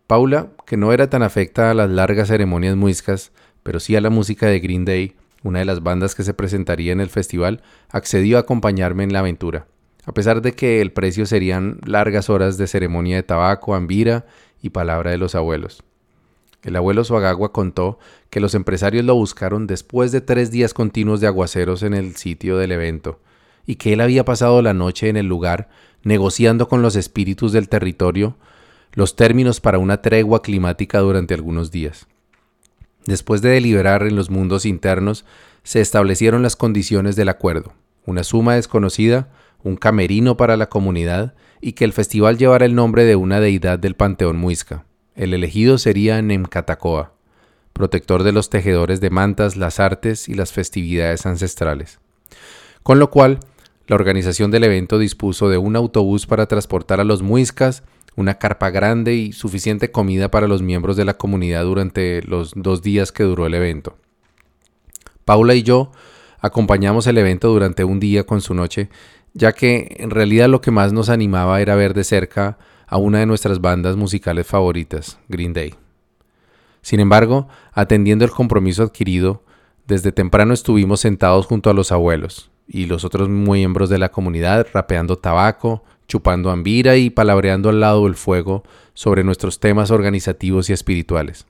Paula, 0.06 0.50
que 0.68 0.78
no 0.78 0.94
era 0.94 1.10
tan 1.10 1.24
afecta 1.24 1.72
a 1.72 1.74
las 1.74 1.90
largas 1.90 2.28
ceremonias 2.28 2.76
muiscas, 2.76 3.32
pero 3.64 3.80
sí 3.80 3.96
a 3.96 4.02
la 4.02 4.12
música 4.12 4.46
de 4.46 4.60
Green 4.60 4.86
Day, 4.86 5.16
una 5.44 5.60
de 5.60 5.66
las 5.66 5.84
bandas 5.84 6.16
que 6.16 6.24
se 6.24 6.34
presentaría 6.34 6.92
en 6.92 7.02
el 7.02 7.10
festival, 7.10 7.62
accedió 7.90 8.38
a 8.38 8.42
acompañarme 8.42 9.04
en 9.04 9.14
la 9.14 9.20
aventura, 9.20 9.68
a 10.06 10.14
pesar 10.14 10.42
de 10.42 10.54
que 10.54 10.82
el 10.82 10.92
precio 10.92 11.26
serían 11.26 11.80
largas 11.86 12.30
horas 12.30 12.58
de 12.58 12.68
ceremonia 12.68 13.18
de 13.18 13.24
tabaco, 13.24 13.76
ambira 13.76 14.26
y 14.62 14.70
palabra 14.70 15.12
de 15.12 15.18
los 15.18 15.36
abuelos. 15.36 15.84
El 16.64 16.76
abuelo 16.76 17.04
Suagagua 17.04 17.54
contó 17.54 18.00
que 18.30 18.40
los 18.40 18.56
empresarios 18.56 19.06
lo 19.06 19.16
buscaron 19.16 19.68
después 19.68 20.12
de 20.12 20.22
tres 20.22 20.52
días 20.52 20.74
continuos 20.74 21.22
de 21.22 21.28
aguaceros 21.28 21.84
en 21.84 21.94
el 21.94 22.16
sitio 22.16 22.58
del 22.58 22.72
evento, 22.72 23.20
y 23.66 23.76
que 23.76 23.94
él 23.94 24.02
había 24.02 24.26
pasado 24.26 24.62
la 24.62 24.74
noche 24.74 25.10
en 25.10 25.18
el 25.18 25.28
lugar 25.28 25.70
negociando 26.04 26.68
con 26.68 26.82
los 26.82 26.96
espíritus 26.96 27.52
del 27.52 27.70
territorio 27.70 28.38
los 28.94 29.16
términos 29.16 29.60
para 29.60 29.78
una 29.78 30.02
tregua 30.02 30.42
climática 30.42 31.00
durante 31.00 31.34
algunos 31.34 31.70
días. 31.70 32.08
Después 33.08 33.42
de 33.42 33.50
deliberar 33.50 34.04
en 34.04 34.18
los 34.18 34.30
mundos 34.30 34.66
internos, 34.66 35.26
se 35.64 35.80
establecieron 35.80 36.44
las 36.44 36.58
condiciones 36.58 37.16
del 37.16 37.30
acuerdo, 37.30 37.74
una 38.06 38.24
suma 38.24 38.56
desconocida, 38.56 39.30
un 39.64 39.78
camerino 39.78 40.38
para 40.38 40.58
la 40.58 40.68
comunidad 40.68 41.34
y 41.62 41.72
que 41.72 41.86
el 41.86 41.94
festival 41.94 42.38
llevara 42.38 42.66
el 42.66 42.76
nombre 42.76 43.06
de 43.06 43.16
una 43.16 43.40
deidad 43.40 43.80
del 43.80 43.96
panteón 43.96 44.38
muisca. 44.38 44.86
El 45.16 45.34
elegido 45.34 45.78
sería 45.78 46.22
Nemcatacoa, 46.22 47.14
protector 47.72 48.24
de 48.24 48.34
los 48.34 48.50
tejedores 48.50 49.00
de 49.00 49.10
mantas, 49.10 49.56
las 49.56 49.80
artes 49.80 50.28
y 50.28 50.34
las 50.34 50.52
festividades 50.52 51.26
ancestrales. 51.26 52.00
Con 52.84 53.00
lo 53.00 53.10
cual, 53.10 53.40
la 53.88 53.96
organización 53.96 54.52
del 54.52 54.66
evento 54.66 55.00
dispuso 55.00 55.48
de 55.48 55.58
un 55.58 55.78
autobús 55.78 56.28
para 56.28 56.48
transportar 56.48 57.00
a 57.00 57.06
los 57.06 57.22
muiscas, 57.22 57.84
una 58.18 58.38
carpa 58.38 58.70
grande 58.70 59.16
y 59.16 59.32
suficiente 59.32 59.92
comida 59.92 60.30
para 60.30 60.50
los 60.50 60.62
miembros 60.62 60.98
de 60.98 61.06
la 61.06 61.14
comunidad 61.14 61.64
durante 61.64 62.22
los 62.24 62.52
dos 62.56 62.82
días 62.82 63.14
que 63.14 63.24
duró 63.24 63.46
el 63.46 63.54
evento. 63.54 63.96
Paula 65.24 65.56
y 65.56 65.64
yo 65.64 65.92
acompañamos 66.40 67.08
el 67.08 67.18
evento 67.18 67.48
durante 67.48 67.86
un 67.86 68.02
día 68.02 68.26
con 68.26 68.42
su 68.42 68.54
noche 68.54 68.90
ya 69.38 69.54
que 69.54 69.96
en 70.00 70.10
realidad 70.10 70.50
lo 70.50 70.62
que 70.62 70.72
más 70.72 70.94
nos 70.94 71.10
animaba 71.10 71.62
era 71.62 71.76
ver 71.76 71.94
de 71.94 72.04
cerca 72.04 72.58
a 72.88 72.98
una 72.98 73.20
de 73.20 73.28
nuestras 73.28 73.62
bandas 73.62 73.96
musicales 73.96 74.48
favoritas, 74.48 75.20
Green 75.28 75.54
Day. 75.54 75.76
Sin 76.82 77.00
embargo, 77.00 77.48
atendiendo 77.72 78.26
el 78.26 78.32
compromiso 78.32 78.82
adquirido, 78.82 79.44
desde 79.86 80.12
temprano 80.12 80.54
estuvimos 80.54 81.02
sentados 81.02 81.46
junto 81.46 81.70
a 81.70 81.74
los 81.74 81.92
abuelos 81.92 82.50
y 82.68 82.86
los 82.86 83.06
otros 83.06 83.30
miembros 83.30 83.90
de 83.90 84.00
la 84.00 84.10
comunidad 84.10 84.68
rapeando 84.74 85.18
tabaco, 85.18 85.84
chupando 86.08 86.52
ambira 86.52 86.96
y 86.96 87.10
palabreando 87.10 87.70
al 87.70 87.80
lado 87.80 88.06
del 88.06 88.16
fuego 88.16 88.64
sobre 88.94 89.24
nuestros 89.24 89.60
temas 89.60 89.92
organizativos 89.92 90.70
y 90.70 90.74
espirituales. 90.74 91.46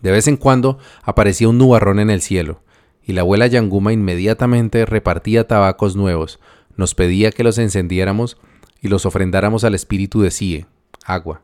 De 0.00 0.10
vez 0.10 0.28
en 0.28 0.36
cuando 0.36 0.78
aparecía 1.02 1.48
un 1.48 1.58
nubarrón 1.58 2.00
en 2.00 2.10
el 2.10 2.22
cielo, 2.22 2.62
y 3.02 3.12
la 3.12 3.22
abuela 3.22 3.46
Yanguma 3.46 3.92
inmediatamente 3.92 4.86
repartía 4.86 5.46
tabacos 5.46 5.96
nuevos, 5.96 6.40
nos 6.76 6.94
pedía 6.94 7.32
que 7.32 7.44
los 7.44 7.58
encendiéramos 7.58 8.38
y 8.80 8.88
los 8.88 9.04
ofrendáramos 9.04 9.64
al 9.64 9.74
espíritu 9.74 10.22
de 10.22 10.30
Sie, 10.30 10.66
agua, 11.04 11.42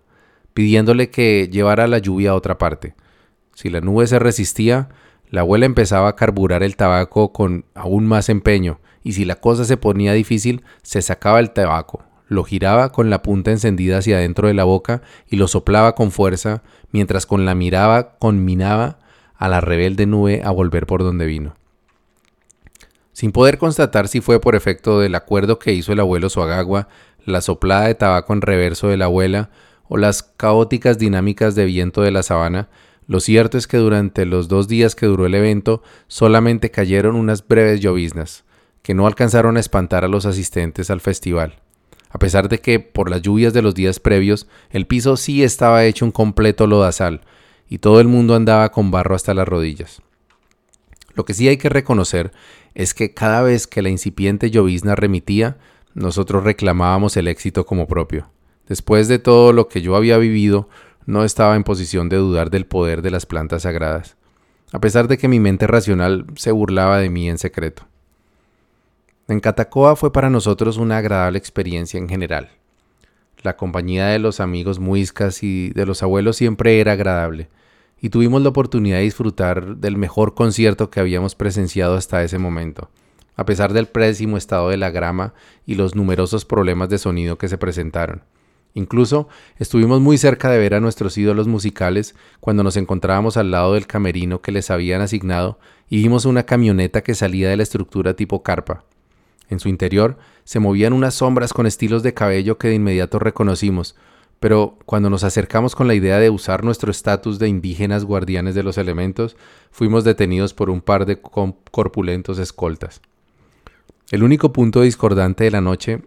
pidiéndole 0.54 1.10
que 1.10 1.48
llevara 1.50 1.86
la 1.86 1.98
lluvia 1.98 2.30
a 2.30 2.34
otra 2.34 2.56
parte. 2.56 2.94
Si 3.54 3.68
la 3.68 3.80
nube 3.80 4.06
se 4.06 4.18
resistía, 4.18 4.88
la 5.28 5.42
abuela 5.42 5.66
empezaba 5.66 6.08
a 6.08 6.16
carburar 6.16 6.62
el 6.62 6.76
tabaco 6.76 7.32
con 7.32 7.66
aún 7.74 8.06
más 8.06 8.28
empeño, 8.28 8.80
y 9.06 9.12
si 9.12 9.24
la 9.24 9.36
cosa 9.36 9.64
se 9.64 9.76
ponía 9.76 10.14
difícil, 10.14 10.64
se 10.82 11.00
sacaba 11.00 11.38
el 11.38 11.52
tabaco, 11.52 12.02
lo 12.26 12.42
giraba 12.42 12.90
con 12.90 13.08
la 13.08 13.22
punta 13.22 13.52
encendida 13.52 13.98
hacia 13.98 14.16
adentro 14.16 14.48
de 14.48 14.54
la 14.54 14.64
boca 14.64 15.00
y 15.28 15.36
lo 15.36 15.46
soplaba 15.46 15.94
con 15.94 16.10
fuerza, 16.10 16.64
mientras 16.90 17.24
con 17.24 17.44
la 17.44 17.54
mirada 17.54 18.16
conminaba 18.18 18.98
a 19.36 19.48
la 19.48 19.60
rebelde 19.60 20.06
nube 20.06 20.42
a 20.44 20.50
volver 20.50 20.86
por 20.86 21.04
donde 21.04 21.24
vino. 21.24 21.54
Sin 23.12 23.30
poder 23.30 23.58
constatar 23.58 24.08
si 24.08 24.20
fue 24.20 24.40
por 24.40 24.56
efecto 24.56 24.98
del 24.98 25.14
acuerdo 25.14 25.60
que 25.60 25.72
hizo 25.72 25.92
el 25.92 26.00
abuelo 26.00 26.28
Suagagua, 26.28 26.88
la 27.24 27.42
soplada 27.42 27.86
de 27.86 27.94
tabaco 27.94 28.32
en 28.32 28.40
reverso 28.40 28.88
de 28.88 28.96
la 28.96 29.04
abuela 29.04 29.50
o 29.88 29.98
las 29.98 30.24
caóticas 30.24 30.98
dinámicas 30.98 31.54
de 31.54 31.64
viento 31.64 32.02
de 32.02 32.10
la 32.10 32.24
sabana, 32.24 32.70
lo 33.06 33.20
cierto 33.20 33.56
es 33.56 33.68
que 33.68 33.76
durante 33.76 34.26
los 34.26 34.48
dos 34.48 34.66
días 34.66 34.96
que 34.96 35.06
duró 35.06 35.26
el 35.26 35.36
evento 35.36 35.80
solamente 36.08 36.72
cayeron 36.72 37.14
unas 37.14 37.46
breves 37.46 37.78
lloviznas, 37.78 38.42
que 38.86 38.94
no 38.94 39.08
alcanzaron 39.08 39.56
a 39.56 39.60
espantar 39.60 40.04
a 40.04 40.08
los 40.08 40.26
asistentes 40.26 40.90
al 40.90 41.00
festival. 41.00 41.56
A 42.08 42.20
pesar 42.20 42.48
de 42.48 42.60
que, 42.60 42.78
por 42.78 43.10
las 43.10 43.20
lluvias 43.20 43.52
de 43.52 43.60
los 43.60 43.74
días 43.74 43.98
previos, 43.98 44.46
el 44.70 44.86
piso 44.86 45.16
sí 45.16 45.42
estaba 45.42 45.84
hecho 45.84 46.04
un 46.04 46.12
completo 46.12 46.68
lodazal, 46.68 47.22
y 47.68 47.78
todo 47.78 47.98
el 48.00 48.06
mundo 48.06 48.36
andaba 48.36 48.70
con 48.70 48.92
barro 48.92 49.16
hasta 49.16 49.34
las 49.34 49.48
rodillas. 49.48 50.02
Lo 51.14 51.24
que 51.24 51.34
sí 51.34 51.48
hay 51.48 51.56
que 51.56 51.68
reconocer 51.68 52.30
es 52.76 52.94
que 52.94 53.12
cada 53.12 53.42
vez 53.42 53.66
que 53.66 53.82
la 53.82 53.88
incipiente 53.88 54.52
llovizna 54.52 54.94
remitía, 54.94 55.56
nosotros 55.94 56.44
reclamábamos 56.44 57.16
el 57.16 57.26
éxito 57.26 57.66
como 57.66 57.88
propio. 57.88 58.30
Después 58.68 59.08
de 59.08 59.18
todo 59.18 59.52
lo 59.52 59.66
que 59.66 59.82
yo 59.82 59.96
había 59.96 60.16
vivido, 60.16 60.68
no 61.06 61.24
estaba 61.24 61.56
en 61.56 61.64
posición 61.64 62.08
de 62.08 62.18
dudar 62.18 62.50
del 62.50 62.66
poder 62.66 63.02
de 63.02 63.10
las 63.10 63.26
plantas 63.26 63.62
sagradas, 63.62 64.16
a 64.70 64.80
pesar 64.80 65.08
de 65.08 65.18
que 65.18 65.26
mi 65.26 65.40
mente 65.40 65.66
racional 65.66 66.24
se 66.36 66.52
burlaba 66.52 67.00
de 67.00 67.10
mí 67.10 67.28
en 67.28 67.38
secreto. 67.38 67.88
En 69.28 69.40
Catacoa 69.40 69.96
fue 69.96 70.12
para 70.12 70.30
nosotros 70.30 70.76
una 70.76 70.98
agradable 70.98 71.36
experiencia 71.36 71.98
en 71.98 72.08
general. 72.08 72.50
La 73.42 73.56
compañía 73.56 74.06
de 74.06 74.20
los 74.20 74.38
amigos 74.38 74.78
muiscas 74.78 75.42
y 75.42 75.70
de 75.70 75.84
los 75.84 76.04
abuelos 76.04 76.36
siempre 76.36 76.78
era 76.78 76.92
agradable, 76.92 77.48
y 78.00 78.10
tuvimos 78.10 78.40
la 78.42 78.50
oportunidad 78.50 78.98
de 78.98 79.02
disfrutar 79.02 79.78
del 79.78 79.96
mejor 79.96 80.34
concierto 80.34 80.90
que 80.90 81.00
habíamos 81.00 81.34
presenciado 81.34 81.96
hasta 81.96 82.22
ese 82.22 82.38
momento, 82.38 82.88
a 83.34 83.44
pesar 83.44 83.72
del 83.72 83.88
pésimo 83.88 84.36
estado 84.36 84.68
de 84.68 84.76
la 84.76 84.90
grama 84.90 85.34
y 85.66 85.74
los 85.74 85.96
numerosos 85.96 86.44
problemas 86.44 86.88
de 86.88 86.98
sonido 86.98 87.36
que 87.36 87.48
se 87.48 87.58
presentaron. 87.58 88.22
Incluso 88.74 89.26
estuvimos 89.58 90.00
muy 90.00 90.18
cerca 90.18 90.50
de 90.50 90.58
ver 90.58 90.74
a 90.74 90.80
nuestros 90.80 91.18
ídolos 91.18 91.48
musicales 91.48 92.14
cuando 92.38 92.62
nos 92.62 92.76
encontrábamos 92.76 93.36
al 93.36 93.50
lado 93.50 93.74
del 93.74 93.88
camerino 93.88 94.40
que 94.40 94.52
les 94.52 94.70
habían 94.70 95.00
asignado 95.00 95.58
y 95.88 95.96
vimos 95.96 96.26
una 96.26 96.44
camioneta 96.44 97.02
que 97.02 97.14
salía 97.14 97.48
de 97.48 97.56
la 97.56 97.64
estructura 97.64 98.14
tipo 98.14 98.44
carpa. 98.44 98.84
En 99.48 99.60
su 99.60 99.68
interior 99.68 100.18
se 100.44 100.60
movían 100.60 100.92
unas 100.92 101.14
sombras 101.14 101.52
con 101.52 101.66
estilos 101.66 102.02
de 102.02 102.14
cabello 102.14 102.58
que 102.58 102.68
de 102.68 102.74
inmediato 102.74 103.18
reconocimos, 103.18 103.96
pero 104.40 104.78
cuando 104.84 105.08
nos 105.08 105.24
acercamos 105.24 105.74
con 105.74 105.86
la 105.88 105.94
idea 105.94 106.18
de 106.18 106.30
usar 106.30 106.64
nuestro 106.64 106.90
estatus 106.90 107.38
de 107.38 107.48
indígenas 107.48 108.04
guardianes 108.04 108.54
de 108.54 108.62
los 108.62 108.78
elementos, 108.78 109.36
fuimos 109.70 110.04
detenidos 110.04 110.52
por 110.52 110.68
un 110.68 110.80
par 110.80 111.06
de 111.06 111.20
corpulentos 111.20 112.38
escoltas. 112.38 113.00
El 114.10 114.22
único 114.22 114.52
punto 114.52 114.82
discordante 114.82 115.44
de 115.44 115.50
la 115.50 115.60
noche 115.60 116.02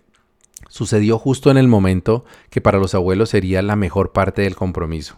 sucedió 0.70 1.18
justo 1.18 1.50
en 1.52 1.58
el 1.58 1.68
momento 1.68 2.24
que 2.50 2.62
para 2.62 2.78
los 2.78 2.94
abuelos 2.94 3.30
sería 3.30 3.62
la 3.62 3.76
mejor 3.76 4.12
parte 4.12 4.44
del 4.44 4.56
compromiso. 4.56 5.18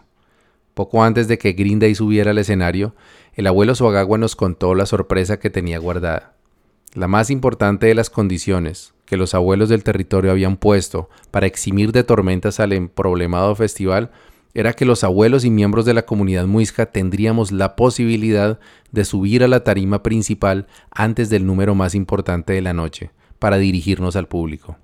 Poco 0.74 1.04
antes 1.04 1.28
de 1.28 1.38
que 1.38 1.52
Grinday 1.52 1.94
subiera 1.94 2.30
al 2.30 2.38
escenario, 2.38 2.94
el 3.34 3.46
abuelo 3.46 3.74
Suagagua 3.74 4.16
nos 4.16 4.36
contó 4.36 4.74
la 4.74 4.86
sorpresa 4.86 5.38
que 5.38 5.50
tenía 5.50 5.78
guardada. 5.78 6.34
La 6.94 7.08
más 7.08 7.30
importante 7.30 7.86
de 7.86 7.94
las 7.94 8.10
condiciones 8.10 8.92
que 9.06 9.16
los 9.16 9.34
abuelos 9.34 9.70
del 9.70 9.82
territorio 9.82 10.30
habían 10.30 10.58
puesto 10.58 11.08
para 11.30 11.46
eximir 11.46 11.90
de 11.90 12.04
tormentas 12.04 12.60
al 12.60 12.72
emproblemado 12.72 13.54
festival 13.54 14.10
era 14.52 14.74
que 14.74 14.84
los 14.84 15.02
abuelos 15.02 15.46
y 15.46 15.50
miembros 15.50 15.86
de 15.86 15.94
la 15.94 16.04
comunidad 16.04 16.46
muisca 16.46 16.86
tendríamos 16.86 17.50
la 17.50 17.76
posibilidad 17.76 18.60
de 18.90 19.06
subir 19.06 19.42
a 19.42 19.48
la 19.48 19.64
tarima 19.64 20.02
principal 20.02 20.66
antes 20.90 21.30
del 21.30 21.46
número 21.46 21.74
más 21.74 21.94
importante 21.94 22.52
de 22.52 22.60
la 22.60 22.74
noche, 22.74 23.10
para 23.38 23.56
dirigirnos 23.56 24.14
al 24.14 24.28
público. 24.28 24.76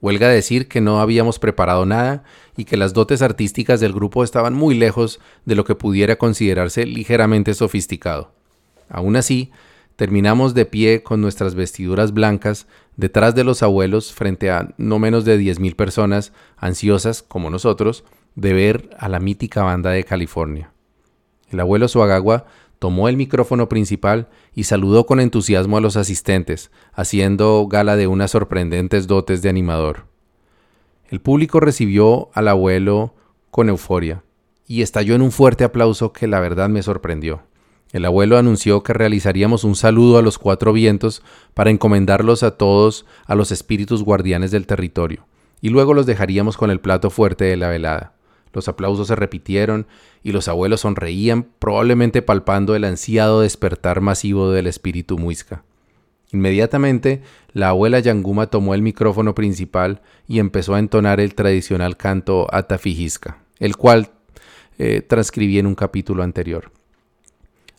Huelga 0.00 0.28
decir 0.28 0.66
que 0.66 0.80
no 0.80 1.00
habíamos 1.00 1.38
preparado 1.38 1.86
nada 1.86 2.24
y 2.56 2.64
que 2.64 2.76
las 2.76 2.92
dotes 2.92 3.22
artísticas 3.22 3.78
del 3.78 3.92
grupo 3.92 4.24
estaban 4.24 4.54
muy 4.54 4.74
lejos 4.74 5.20
de 5.44 5.54
lo 5.54 5.64
que 5.64 5.76
pudiera 5.76 6.16
considerarse 6.16 6.86
ligeramente 6.86 7.54
sofisticado. 7.54 8.32
Aún 8.88 9.14
así, 9.14 9.52
terminamos 9.96 10.54
de 10.54 10.66
pie 10.66 11.02
con 11.02 11.20
nuestras 11.20 11.54
vestiduras 11.54 12.12
blancas 12.12 12.66
detrás 12.96 13.34
de 13.34 13.44
los 13.44 13.62
abuelos 13.62 14.12
frente 14.12 14.50
a 14.50 14.74
no 14.76 14.98
menos 14.98 15.24
de 15.24 15.38
10.000 15.38 15.76
personas 15.76 16.32
ansiosas, 16.56 17.22
como 17.22 17.50
nosotros, 17.50 18.04
de 18.34 18.52
ver 18.52 18.90
a 18.98 19.08
la 19.08 19.20
mítica 19.20 19.62
banda 19.62 19.90
de 19.90 20.04
California. 20.04 20.72
El 21.50 21.60
abuelo 21.60 21.88
Suagagua 21.88 22.46
tomó 22.78 23.08
el 23.08 23.16
micrófono 23.16 23.68
principal 23.68 24.28
y 24.54 24.64
saludó 24.64 25.06
con 25.06 25.20
entusiasmo 25.20 25.76
a 25.76 25.80
los 25.80 25.96
asistentes, 25.96 26.70
haciendo 26.92 27.66
gala 27.68 27.96
de 27.96 28.06
unas 28.06 28.32
sorprendentes 28.32 29.06
dotes 29.06 29.42
de 29.42 29.48
animador. 29.48 30.06
El 31.08 31.20
público 31.20 31.60
recibió 31.60 32.30
al 32.32 32.48
abuelo 32.48 33.14
con 33.50 33.68
euforia 33.68 34.24
y 34.66 34.82
estalló 34.82 35.14
en 35.14 35.22
un 35.22 35.30
fuerte 35.30 35.62
aplauso 35.62 36.12
que 36.12 36.26
la 36.26 36.40
verdad 36.40 36.70
me 36.70 36.82
sorprendió. 36.82 37.42
El 37.92 38.06
abuelo 38.06 38.38
anunció 38.38 38.82
que 38.82 38.94
realizaríamos 38.94 39.64
un 39.64 39.76
saludo 39.76 40.16
a 40.16 40.22
los 40.22 40.38
cuatro 40.38 40.72
vientos 40.72 41.22
para 41.52 41.70
encomendarlos 41.70 42.42
a 42.42 42.52
todos 42.52 43.04
a 43.26 43.34
los 43.34 43.52
espíritus 43.52 44.02
guardianes 44.02 44.50
del 44.50 44.66
territorio, 44.66 45.26
y 45.60 45.68
luego 45.68 45.92
los 45.92 46.06
dejaríamos 46.06 46.56
con 46.56 46.70
el 46.70 46.80
plato 46.80 47.10
fuerte 47.10 47.44
de 47.44 47.58
la 47.58 47.68
velada. 47.68 48.14
Los 48.54 48.66
aplausos 48.68 49.08
se 49.08 49.16
repitieron 49.16 49.86
y 50.22 50.32
los 50.32 50.48
abuelos 50.48 50.80
sonreían, 50.80 51.48
probablemente 51.58 52.22
palpando 52.22 52.74
el 52.74 52.84
ansiado 52.84 53.42
despertar 53.42 54.00
masivo 54.00 54.50
del 54.50 54.66
espíritu 54.66 55.18
muisca. 55.18 55.62
Inmediatamente, 56.32 57.22
la 57.52 57.68
abuela 57.68 58.00
Yanguma 58.00 58.46
tomó 58.46 58.74
el 58.74 58.80
micrófono 58.80 59.34
principal 59.34 60.00
y 60.26 60.38
empezó 60.38 60.74
a 60.74 60.78
entonar 60.78 61.20
el 61.20 61.34
tradicional 61.34 61.98
canto 61.98 62.46
Atafijisca, 62.50 63.38
el 63.58 63.76
cual 63.76 64.10
eh, 64.78 65.02
transcribí 65.02 65.58
en 65.58 65.66
un 65.66 65.74
capítulo 65.74 66.22
anterior. 66.22 66.72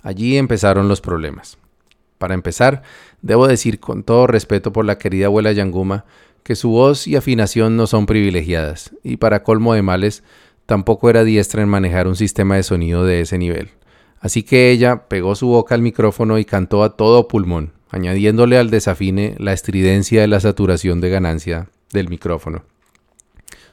Allí 0.04 0.38
empezaron 0.38 0.88
los 0.88 1.02
problemas. 1.02 1.58
Para 2.20 2.36
empezar, 2.36 2.84
debo 3.24 3.48
decir 3.48 3.80
con 3.80 4.04
todo 4.04 4.28
respeto 4.28 4.72
por 4.72 4.86
la 4.86 5.00
querida 5.00 5.26
abuela 5.26 5.52
Yanguma 5.52 6.06
que 6.44 6.56
su 6.56 6.70
voz 6.70 7.08
y 7.08 7.16
afinación 7.16 7.76
no 7.78 7.88
son 7.88 8.06
privilegiadas, 8.06 8.92
y 9.02 9.18
para 9.18 9.44
colmo 9.44 9.74
de 9.74 9.82
males, 9.82 10.24
Tampoco 10.66 11.10
era 11.10 11.24
diestra 11.24 11.62
en 11.62 11.70
manejar 11.70 12.08
un 12.08 12.16
sistema 12.16 12.56
de 12.56 12.64
sonido 12.64 13.06
de 13.06 13.22
ese 13.22 13.38
nivel. 13.38 13.70
Así 14.20 14.44
que 14.44 14.72
ella 14.72 15.08
pegó 15.10 15.36
su 15.36 15.48
boca 15.48 15.76
al 15.76 15.82
micrófono 15.82 16.40
y 16.40 16.46
cantó 16.46 16.84
a 16.84 16.96
todo 16.96 17.28
pulmón, 17.28 17.74
añadiéndole 17.90 18.58
al 18.58 18.70
desafine 18.70 19.36
la 19.38 19.52
estridencia 19.52 20.22
de 20.22 20.28
la 20.28 20.40
saturación 20.40 21.02
de 21.02 21.10
ganancia 21.10 21.70
del 21.92 22.08
micrófono. 22.08 22.64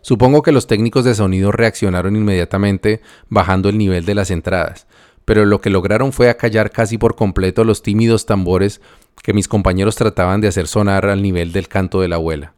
Supongo 0.02 0.42
que 0.42 0.50
los 0.50 0.66
técnicos 0.66 1.04
de 1.04 1.14
sonido 1.14 1.52
reaccionaron 1.52 2.16
inmediatamente 2.16 3.00
bajando 3.28 3.68
el 3.68 3.78
nivel 3.78 4.04
de 4.04 4.14
las 4.14 4.30
entradas, 4.30 4.86
pero 5.30 5.46
lo 5.46 5.60
que 5.60 5.70
lograron 5.70 6.12
fue 6.12 6.28
acallar 6.28 6.72
casi 6.72 6.98
por 6.98 7.14
completo 7.14 7.62
los 7.62 7.84
tímidos 7.84 8.26
tambores 8.26 8.80
que 9.22 9.32
mis 9.32 9.46
compañeros 9.46 9.94
trataban 9.94 10.40
de 10.40 10.48
hacer 10.48 10.66
sonar 10.66 11.06
al 11.06 11.22
nivel 11.22 11.52
del 11.52 11.68
canto 11.68 12.00
de 12.00 12.08
la 12.08 12.16
abuela. 12.16 12.54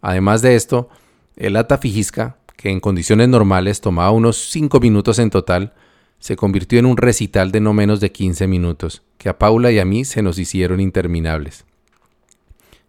Además 0.00 0.40
de 0.40 0.54
esto, 0.54 0.88
el 1.34 1.56
atafijisca 1.56 2.36
que 2.56 2.70
en 2.70 2.78
condiciones 2.78 3.28
normales 3.28 3.80
tomaba 3.80 4.12
unos 4.12 4.36
5 4.50 4.78
minutos 4.78 5.18
en 5.18 5.30
total, 5.30 5.72
se 6.20 6.36
convirtió 6.36 6.78
en 6.78 6.86
un 6.86 6.96
recital 6.96 7.50
de 7.50 7.58
no 7.58 7.72
menos 7.72 7.98
de 7.98 8.12
15 8.12 8.46
minutos, 8.46 9.02
que 9.18 9.28
a 9.28 9.36
Paula 9.36 9.72
y 9.72 9.80
a 9.80 9.84
mí 9.84 10.04
se 10.04 10.22
nos 10.22 10.38
hicieron 10.38 10.78
interminables. 10.78 11.64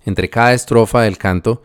Entre 0.05 0.29
cada 0.29 0.53
estrofa 0.53 1.01
del 1.01 1.17
canto, 1.17 1.63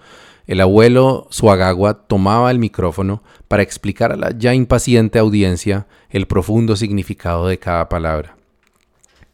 el 0.48 0.62
abuelo 0.62 1.26
Suagagua 1.30 2.06
tomaba 2.06 2.50
el 2.50 2.58
micrófono 2.58 3.22
para 3.48 3.62
explicar 3.62 4.12
a 4.12 4.16
la 4.16 4.30
ya 4.36 4.54
impaciente 4.54 5.18
audiencia 5.18 5.86
el 6.08 6.26
profundo 6.26 6.74
significado 6.74 7.46
de 7.46 7.58
cada 7.58 7.90
palabra. 7.90 8.36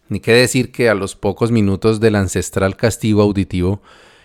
Ni 0.08 0.18
qué 0.18 0.32
decir 0.32 0.72
que 0.72 0.88
a 0.88 0.94
los 0.94 1.14
pocos 1.14 1.52
minutos 1.52 2.00
del 2.00 2.16
ancestral 2.16 2.76
castigo 2.76 3.22
auditivo, 3.22 3.80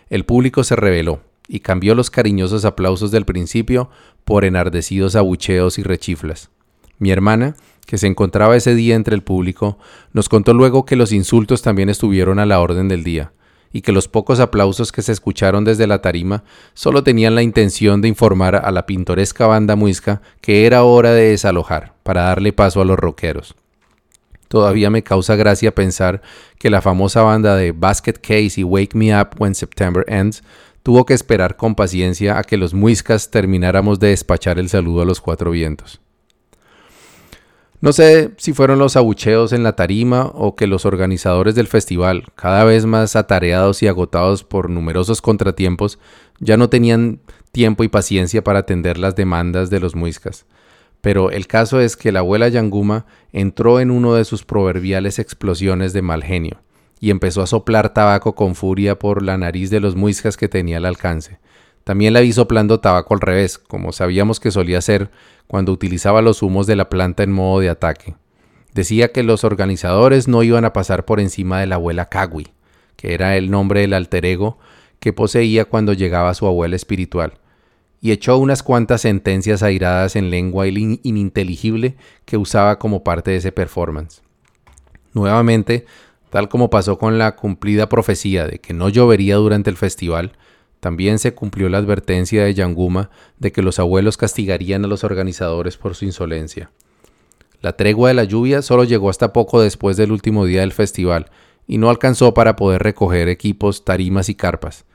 el 0.09 0.25
público 0.25 0.63
se 0.63 0.75
rebeló 0.75 1.21
y 1.47 1.59
cambió 1.59 1.93
los 1.93 2.09
cariñosos 2.09 2.65
aplausos 2.65 3.11
del 3.11 3.23
principio 3.23 3.91
por 4.25 4.43
enardecidos 4.43 5.15
abucheos 5.15 5.77
y 5.77 5.83
rechiflas. 5.83 6.49
Mi 6.97 7.11
hermana, 7.11 7.55
que 7.85 7.99
se 7.99 8.07
encontraba 8.07 8.57
ese 8.57 8.73
día 8.73 8.95
entre 8.95 9.13
el 9.13 9.21
público, 9.21 9.77
nos 10.11 10.27
contó 10.27 10.55
luego 10.55 10.87
que 10.87 10.95
los 10.95 11.11
insultos 11.11 11.61
también 11.61 11.89
estuvieron 11.89 12.39
a 12.39 12.47
la 12.47 12.59
orden 12.59 12.87
del 12.87 13.03
día, 13.03 13.31
y 13.71 13.81
que 13.81 13.91
los 13.91 14.07
pocos 14.07 14.39
aplausos 14.39 14.91
que 14.91 15.01
se 15.01 15.11
escucharon 15.11 15.63
desde 15.63 15.87
la 15.87 16.01
tarima 16.01 16.43
solo 16.73 17.03
tenían 17.03 17.35
la 17.35 17.43
intención 17.43 18.01
de 18.01 18.07
informar 18.07 18.55
a 18.55 18.71
la 18.71 18.85
pintoresca 18.85 19.47
banda 19.47 19.75
muisca 19.75 20.21
que 20.41 20.65
era 20.65 20.83
hora 20.83 21.13
de 21.13 21.29
desalojar 21.29 21.93
para 22.03 22.23
darle 22.23 22.53
paso 22.53 22.81
a 22.81 22.85
los 22.85 22.97
rockeros. 22.97 23.55
Todavía 24.47 24.89
me 24.89 25.03
causa 25.03 25.35
gracia 25.35 25.75
pensar 25.75 26.21
que 26.57 26.71
la 26.71 26.81
famosa 26.81 27.21
banda 27.21 27.55
de 27.55 27.71
Basket 27.71 28.13
Case 28.13 28.59
y 28.59 28.63
Wake 28.63 28.97
Me 28.97 29.15
Up 29.19 29.29
When 29.37 29.53
September 29.53 30.03
Ends 30.07 30.43
tuvo 30.81 31.05
que 31.05 31.13
esperar 31.13 31.55
con 31.55 31.75
paciencia 31.75 32.39
a 32.39 32.43
que 32.43 32.57
los 32.57 32.73
muiscas 32.73 33.29
termináramos 33.29 33.99
de 33.99 34.07
despachar 34.07 34.57
el 34.57 34.69
saludo 34.69 35.03
a 35.03 35.05
los 35.05 35.21
cuatro 35.21 35.51
vientos. 35.51 36.01
No 37.81 37.93
sé 37.93 38.31
si 38.35 38.51
fueron 38.51 38.77
los 38.77 38.97
abucheos 38.97 39.53
en 39.53 39.63
la 39.63 39.77
tarima 39.77 40.31
o 40.33 40.57
que 40.57 40.67
los 40.67 40.85
organizadores 40.85 41.55
del 41.55 41.67
festival, 41.67 42.25
cada 42.35 42.65
vez 42.65 42.85
más 42.85 43.15
atareados 43.15 43.81
y 43.81 43.87
agotados 43.87 44.43
por 44.43 44.69
numerosos 44.69 45.21
contratiempos, 45.21 45.97
ya 46.39 46.57
no 46.57 46.69
tenían 46.69 47.21
tiempo 47.53 47.85
y 47.85 47.87
paciencia 47.87 48.43
para 48.43 48.59
atender 48.59 48.97
las 48.97 49.15
demandas 49.15 49.69
de 49.69 49.79
los 49.79 49.95
muiscas. 49.95 50.45
Pero 50.99 51.31
el 51.31 51.47
caso 51.47 51.79
es 51.79 51.95
que 51.95 52.11
la 52.11 52.19
abuela 52.19 52.49
Yanguma 52.49 53.05
entró 53.31 53.79
en 53.79 53.91
uno 53.91 54.13
de 54.13 54.25
sus 54.25 54.43
proverbiales 54.43 55.17
explosiones 55.17 55.93
de 55.93 56.01
mal 56.01 56.23
genio 56.23 56.61
y 56.99 57.11
empezó 57.11 57.41
a 57.41 57.47
soplar 57.47 57.93
tabaco 57.93 58.35
con 58.35 58.55
furia 58.55 58.99
por 58.99 59.23
la 59.23 59.37
nariz 59.37 59.69
de 59.69 59.79
los 59.79 59.95
muiscas 59.95 60.35
que 60.35 60.49
tenía 60.49 60.77
al 60.77 60.85
alcance. 60.85 61.39
También 61.83 62.13
la 62.13 62.19
vi 62.19 62.31
soplando 62.33 62.79
tabaco 62.79 63.13
al 63.13 63.21
revés, 63.21 63.57
como 63.57 63.91
sabíamos 63.91 64.39
que 64.39 64.51
solía 64.51 64.77
hacer 64.77 65.09
cuando 65.47 65.71
utilizaba 65.71 66.21
los 66.21 66.41
humos 66.41 66.67
de 66.67 66.75
la 66.75 66.89
planta 66.89 67.23
en 67.23 67.31
modo 67.31 67.59
de 67.61 67.69
ataque. 67.69 68.15
Decía 68.73 69.11
que 69.11 69.23
los 69.23 69.43
organizadores 69.43 70.27
no 70.27 70.43
iban 70.43 70.65
a 70.65 70.73
pasar 70.73 71.05
por 71.05 71.19
encima 71.19 71.59
de 71.59 71.67
la 71.67 71.75
abuela 71.75 72.09
Kagui, 72.09 72.47
que 72.95 73.13
era 73.13 73.35
el 73.37 73.49
nombre 73.49 73.81
del 73.81 73.93
alter 73.93 74.25
ego 74.25 74.59
que 74.99 75.13
poseía 75.13 75.65
cuando 75.65 75.93
llegaba 75.93 76.33
su 76.33 76.45
abuela 76.45 76.75
espiritual, 76.75 77.39
y 78.01 78.11
echó 78.11 78.37
unas 78.37 78.63
cuantas 78.63 79.01
sentencias 79.01 79.63
airadas 79.63 80.15
en 80.15 80.29
lengua 80.29 80.67
ininteligible 80.67 81.95
que 82.25 82.37
usaba 82.37 82.77
como 82.77 83.03
parte 83.03 83.31
de 83.31 83.37
ese 83.37 83.51
performance. 83.51 84.21
Nuevamente 85.13 85.85
Tal 86.29 86.47
como 86.47 86.69
pasó 86.69 86.97
con 86.97 87.17
la 87.17 87.35
cumplida 87.35 87.89
profecía 87.89 88.45
de 88.45 88.59
que 88.59 88.73
no 88.73 88.89
llovería 88.89 89.35
durante 89.35 89.69
el 89.69 89.77
festival, 89.77 90.33
también 90.79 91.19
se 91.19 91.33
cumplió 91.33 91.69
la 91.69 91.77
advertencia 91.77 92.43
de 92.43 92.53
Yanguma 92.53 93.09
de 93.37 93.51
que 93.51 93.61
los 93.61 93.79
abuelos 93.79 94.17
castigarían 94.17 94.85
a 94.85 94.87
los 94.87 95.03
organizadores 95.03 95.77
por 95.77 95.95
su 95.95 96.05
insolencia. 96.05 96.71
La 97.61 97.73
tregua 97.73 98.09
de 98.09 98.13
la 98.13 98.23
lluvia 98.23 98.61
solo 98.61 98.85
llegó 98.85 99.09
hasta 99.09 99.33
poco 99.33 99.61
después 99.61 99.97
del 99.97 100.11
último 100.11 100.45
día 100.45 100.61
del 100.61 100.71
festival 100.71 101.29
y 101.67 101.77
no 101.77 101.89
alcanzó 101.89 102.33
para 102.33 102.55
poder 102.55 102.81
recoger 102.81 103.27
equipos, 103.27 103.83
tarimas 103.83 104.29
y 104.29 104.35
carpas, 104.35 104.85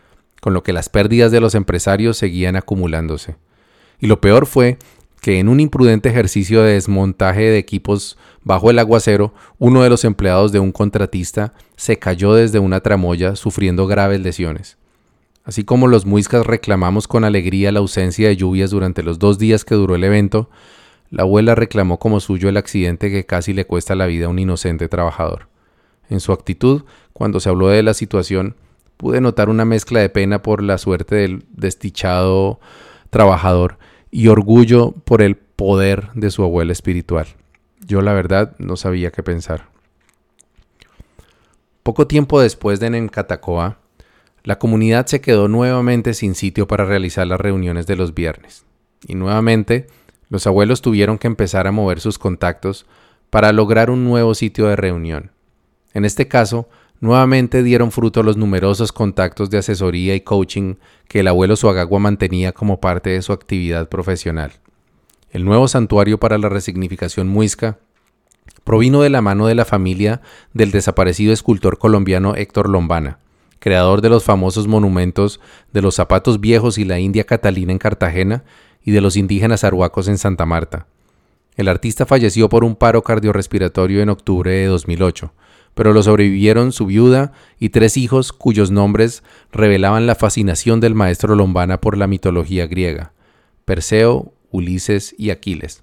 con 0.41 0.55
lo 0.55 0.63
que 0.63 0.73
las 0.73 0.89
pérdidas 0.89 1.31
de 1.31 1.41
los 1.41 1.55
empresarios 1.55 2.17
seguían 2.17 2.57
acumulándose. 2.57 3.37
Y 4.01 4.07
lo 4.07 4.21
peor 4.21 4.47
fue 4.47 4.79
que 5.21 5.39
en 5.39 5.49
un 5.49 5.61
imprudente 5.61 6.09
ejercicio 6.09 6.63
de 6.63 6.75
desmontaje 6.75 7.43
de 7.43 7.59
equipos 7.59 8.19
bajo 8.43 8.71
el 8.71 8.79
aguacero, 8.79 9.35
uno 9.59 9.83
de 9.83 9.91
los 9.91 10.05
empleados 10.05 10.51
de 10.53 10.59
un 10.59 10.73
contratista 10.73 11.53
se 11.77 11.99
cayó 11.99 12.35
desde 12.35 12.59
una 12.59 12.81
tramoya 12.81 13.37
sufriendo 13.37 13.87
graves 13.87 14.21
lesiones. 14.21 14.79
Así 15.45 15.65
como 15.65 15.89
los 15.89 16.07
muiscas 16.07 16.47
reclamamos 16.47 17.07
con 17.07 17.23
alegría 17.23 17.71
la 17.71 17.81
ausencia 17.81 18.29
de 18.29 18.37
lluvias 18.37 18.71
durante 18.71 19.03
los 19.03 19.19
dos 19.19 19.39
días 19.39 19.65
que 19.65 19.75
duró 19.75 19.95
el 19.95 20.05
evento, 20.05 20.49
la 21.11 21.23
abuela 21.23 21.55
reclamó 21.55 21.99
como 21.99 22.19
suyo 22.19 22.49
el 22.49 22.57
accidente 22.57 23.11
que 23.11 23.27
casi 23.27 23.53
le 23.53 23.67
cuesta 23.67 23.95
la 23.95 24.07
vida 24.07 24.27
a 24.27 24.31
un 24.31 24.39
inocente 24.39 24.89
trabajador. 24.89 25.49
En 26.09 26.21
su 26.21 26.33
actitud, 26.33 26.85
cuando 27.13 27.41
se 27.41 27.51
habló 27.51 27.69
de 27.69 27.83
la 27.83 27.93
situación, 27.93 28.57
pude 28.97 29.21
notar 29.21 29.51
una 29.51 29.67
mezcla 29.67 30.01
de 30.01 30.09
pena 30.09 30.43
por 30.43 30.63
la 30.63 30.79
suerte 30.79 31.17
del 31.17 31.45
desdichado 31.53 32.59
trabajador 33.11 33.79
y 34.11 34.29
orgullo 34.29 34.93
por 34.93 35.21
el 35.21 35.37
poder 35.37 36.11
de 36.15 36.31
su 36.31 36.43
abuela 36.43 36.73
espiritual. 36.73 37.27
Yo 37.87 38.01
la 38.01 38.15
verdad 38.15 38.57
no 38.59 38.77
sabía 38.77 39.11
qué 39.11 39.23
pensar. 39.23 39.69
Poco 41.83 42.07
tiempo 42.07 42.41
después 42.41 42.81
de 42.81 42.89
Nencatacoa, 42.91 43.79
la 44.45 44.59
comunidad 44.59 45.07
se 45.07 45.23
quedó 45.23 45.49
nuevamente 45.49 46.13
sin 46.13 46.35
sitio 46.35 46.69
para 46.69 46.85
realizar 46.85 47.27
las 47.27 47.41
reuniones 47.41 47.87
de 47.87 47.97
los 47.97 48.13
viernes. 48.15 48.67
Y 49.07 49.15
nuevamente, 49.15 49.87
los 50.29 50.47
abuelos 50.47 50.83
tuvieron 50.83 51.17
que 51.17 51.27
empezar 51.27 51.67
a 51.67 51.73
mover 51.73 51.99
sus 51.99 52.19
contactos 52.19 52.85
para 53.31 53.53
lograr 53.53 53.91
un 53.91 54.05
nuevo 54.05 54.35
sitio 54.35 54.67
de 54.67 54.77
reunión. 54.77 55.33
En 55.95 56.05
este 56.05 56.29
caso, 56.29 56.69
nuevamente 57.01 57.63
dieron 57.63 57.91
fruto 57.91 58.23
los 58.23 58.37
numerosos 58.37 58.93
contactos 58.93 59.49
de 59.49 59.59
asesoría 59.59 60.15
y 60.15 60.21
coaching 60.21 60.75
que 61.09 61.21
el 61.21 61.29
abuelo 61.29 61.57
Suagagua 61.57 61.99
mantenía 61.99 62.53
como 62.53 62.81
parte 62.81 63.11
de 63.11 63.23
su 63.23 63.33
actividad 63.33 63.89
profesional. 63.89 64.53
El 65.31 65.47
nuevo 65.47 65.69
santuario 65.69 66.21
para 66.21 66.37
la 66.37 66.51
resignificación 66.51 67.29
muisca 67.29 67.79
provino 68.63 69.01
de 69.01 69.11
la 69.11 69.23
mano 69.23 69.47
de 69.47 69.55
la 69.55 69.65
familia 69.65 70.21
del 70.53 70.71
desaparecido 70.71 71.33
escultor 71.33 71.79
colombiano 71.79 72.37
Héctor 72.37 72.69
Lombana, 72.69 73.19
creador 73.65 74.03
de 74.03 74.11
los 74.11 74.25
famosos 74.25 74.69
monumentos 74.69 75.41
de 75.73 75.81
los 75.81 75.95
zapatos 75.95 76.39
viejos 76.39 76.77
y 76.77 76.85
la 76.85 76.99
India 76.99 77.25
Catalina 77.25 77.73
en 77.73 77.79
Cartagena 77.79 78.45
y 78.85 78.91
de 78.91 79.01
los 79.01 79.17
indígenas 79.17 79.65
arhuacos 79.65 80.07
en 80.07 80.19
Santa 80.19 80.45
Marta. 80.45 80.87
El 81.57 81.69
artista 81.69 82.05
falleció 82.05 82.51
por 82.51 82.63
un 82.63 82.77
paro 82.77 83.03
cardiorrespiratorio 83.03 84.03
en 84.03 84.11
octubre 84.11 84.51
de 84.53 84.67
2008, 84.67 85.33
pero 85.73 85.95
lo 85.95 86.03
sobrevivieron 86.03 86.73
su 86.73 86.85
viuda 86.85 87.33
y 87.59 87.71
tres 87.71 87.97
hijos 87.97 88.35
cuyos 88.35 88.71
nombres 88.71 89.23
revelaban 89.51 90.07
la 90.07 90.15
fascinación 90.15 90.81
del 90.81 90.95
maestro 90.95 91.35
Lombana 91.35 91.81
por 91.81 91.97
la 91.97 92.07
mitología 92.07 92.67
griega, 92.67 93.13
Perseo, 93.65 94.35
Ulises 94.51 95.15
y 95.17 95.31
Aquiles. 95.31 95.81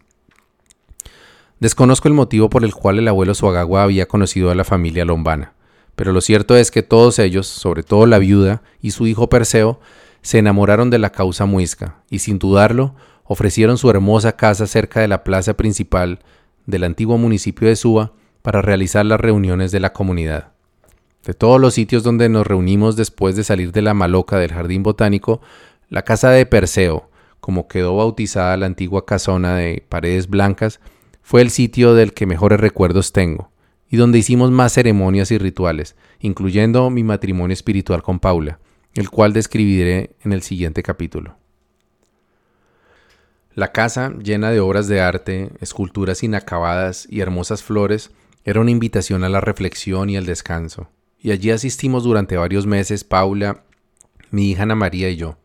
Desconozco 1.60 2.08
el 2.08 2.14
motivo 2.14 2.48
por 2.52 2.64
el 2.64 2.76
cual 2.76 3.00
el 3.00 3.08
abuelo 3.08 3.34
Suagagua 3.34 3.82
había 3.82 4.06
conocido 4.06 4.52
a 4.52 4.56
la 4.56 4.66
familia 4.66 5.04
Lombana, 5.04 5.56
pero 5.96 6.14
lo 6.14 6.22
cierto 6.22 6.56
es 6.56 6.72
que 6.72 6.84
todos 6.84 7.20
ellos, 7.20 7.48
sobre 7.48 7.84
todo 7.84 8.06
la 8.06 8.20
viuda 8.20 8.62
y 8.82 8.92
su 8.92 9.08
hijo 9.08 9.30
Perseo, 9.30 9.80
se 10.22 10.40
enamoraron 10.40 10.90
de 10.90 11.00
la 11.00 11.12
causa 11.12 11.46
muisca 11.46 12.04
y 12.10 12.20
sin 12.20 12.40
dudarlo 12.40 12.96
ofrecieron 13.24 13.78
su 13.78 13.90
hermosa 13.90 14.36
casa 14.36 14.68
cerca 14.68 15.00
de 15.00 15.08
la 15.08 15.24
plaza 15.24 15.56
principal 15.56 16.20
del 16.66 16.84
antiguo 16.84 17.18
municipio 17.18 17.68
de 17.68 17.76
Suba 17.76 18.14
para 18.42 18.62
realizar 18.62 19.06
las 19.06 19.20
reuniones 19.20 19.72
de 19.72 19.80
la 19.80 19.94
comunidad. 19.94 20.52
De 21.26 21.34
todos 21.34 21.62
los 21.62 21.76
sitios 21.76 22.04
donde 22.04 22.30
nos 22.30 22.48
reunimos 22.48 22.96
después 22.96 23.36
de 23.36 23.44
salir 23.44 23.72
de 23.72 23.84
la 23.84 23.94
maloca 23.94 24.38
del 24.38 24.52
jardín 24.52 24.82
botánico, 24.82 25.42
la 25.90 26.02
casa 26.02 26.32
de 26.32 26.46
Perseo, 26.46 27.10
como 27.40 27.68
quedó 27.68 27.96
bautizada 27.98 28.58
la 28.58 28.66
antigua 28.66 29.06
casona 29.06 29.56
de 29.56 29.86
paredes 29.88 30.28
blancas, 30.28 30.80
fue 31.22 31.42
el 31.42 31.52
sitio 31.52 31.94
del 31.94 32.14
que 32.14 32.26
mejores 32.26 32.60
recuerdos 32.60 33.14
tengo, 33.14 33.51
y 33.92 33.98
donde 33.98 34.18
hicimos 34.18 34.50
más 34.52 34.74
ceremonias 34.74 35.32
y 35.32 35.38
rituales, 35.38 35.96
incluyendo 36.22 36.90
mi 36.90 37.04
matrimonio 37.04 37.54
espiritual 37.54 38.02
con 38.02 38.20
Paula, 38.20 38.60
el 38.94 39.10
cual 39.10 39.34
describiré 39.34 40.16
en 40.24 40.32
el 40.32 40.42
siguiente 40.42 40.82
capítulo. 40.82 41.36
La 43.54 43.74
casa, 43.74 44.14
llena 44.24 44.50
de 44.50 44.62
obras 44.62 44.88
de 44.88 45.02
arte, 45.02 45.50
esculturas 45.60 46.24
inacabadas 46.24 47.06
y 47.10 47.20
hermosas 47.20 47.64
flores, 47.64 48.12
era 48.46 48.62
una 48.62 48.72
invitación 48.72 49.26
a 49.26 49.30
la 49.30 49.42
reflexión 49.42 50.10
y 50.10 50.16
al 50.16 50.26
descanso, 50.26 50.90
y 51.20 51.32
allí 51.32 51.52
asistimos 51.52 52.06
durante 52.06 52.38
varios 52.38 52.66
meses 52.66 53.04
Paula, 53.04 53.66
mi 54.32 54.52
hija 54.52 54.64
Ana 54.64 54.76
María 54.76 55.10
y 55.10 55.18
yo. 55.18 55.38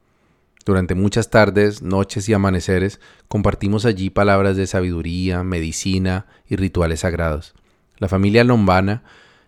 Durante 0.65 0.95
muchas 0.95 1.31
tardes, 1.31 1.83
noches 1.83 2.29
y 2.29 2.33
amaneceres 2.33 3.01
compartimos 3.27 3.85
allí 3.85 4.09
palabras 4.09 4.57
de 4.57 4.69
sabiduría, 4.69 5.43
medicina 5.43 6.27
y 6.49 6.55
rituales 6.55 7.01
sagrados. 7.01 7.55
La 7.99 8.09
familia 8.09 8.45
Lombana 8.45 9.03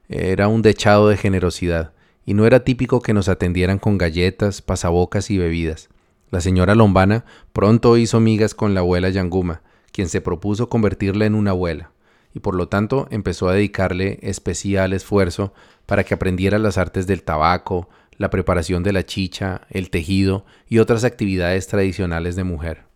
era 0.09 0.49
un 0.49 0.63
dechado 0.63 1.09
de 1.09 1.17
generosidad, 1.17 1.93
y 2.25 2.35
no 2.35 2.47
era 2.47 2.65
típico 2.65 3.01
que 3.01 3.15
nos 3.15 3.29
atendieran 3.29 3.79
con 3.79 3.99
galletas, 3.99 4.63
pasabocas 4.63 5.31
y 5.31 5.39
bebidas. 5.39 5.89
La 6.31 6.41
señora 6.41 6.75
Lombana 6.75 7.25
pronto 7.53 7.97
hizo 7.97 8.21
migas 8.21 8.55
con 8.55 8.75
la 8.75 8.81
abuela 8.81 9.09
Yanguma, 9.09 9.63
quien 9.93 10.09
se 10.09 10.21
propuso 10.21 10.69
convertirla 10.69 11.27
en 11.27 11.35
una 11.35 11.53
abuela, 11.53 11.91
y 12.35 12.41
por 12.41 12.55
lo 12.55 12.69
tanto 12.69 13.09
empezó 13.11 13.49
a 13.49 13.55
dedicarle 13.55 14.19
especial 14.23 14.93
esfuerzo 14.93 15.53
para 15.87 16.05
que 16.05 16.15
aprendiera 16.15 16.59
las 16.59 16.77
artes 16.77 17.07
del 17.07 17.23
tabaco, 17.23 17.89
la 18.19 18.31
preparación 18.31 18.83
de 18.83 18.93
la 18.93 19.07
chicha, 19.07 19.63
el 19.71 19.91
tejido 19.91 20.45
y 20.69 20.79
otras 20.79 21.05
actividades 21.05 21.67
tradicionales 21.67 22.37
de 22.37 22.45
mujer. 22.45 22.88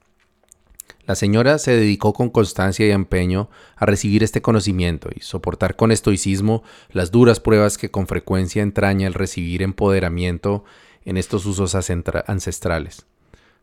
La 1.13 1.17
señora 1.17 1.59
se 1.59 1.73
dedicó 1.77 2.15
con 2.15 2.31
constancia 2.31 2.87
y 2.87 2.91
empeño 2.91 3.51
a 3.77 3.85
recibir 3.85 4.23
este 4.23 4.41
conocimiento 4.41 5.11
y 5.15 5.21
soportar 5.21 5.77
con 5.77 5.93
estoicismo 5.93 6.63
las 6.91 7.11
duras 7.11 7.39
pruebas 7.39 7.77
que 7.77 7.91
con 7.91 8.07
frecuencia 8.07 8.63
entraña 8.63 9.09
el 9.09 9.13
recibir 9.13 9.61
empoderamiento 9.61 10.65
en 11.05 11.19
estos 11.19 11.45
usos 11.45 11.75
ancestrales. 11.75 13.05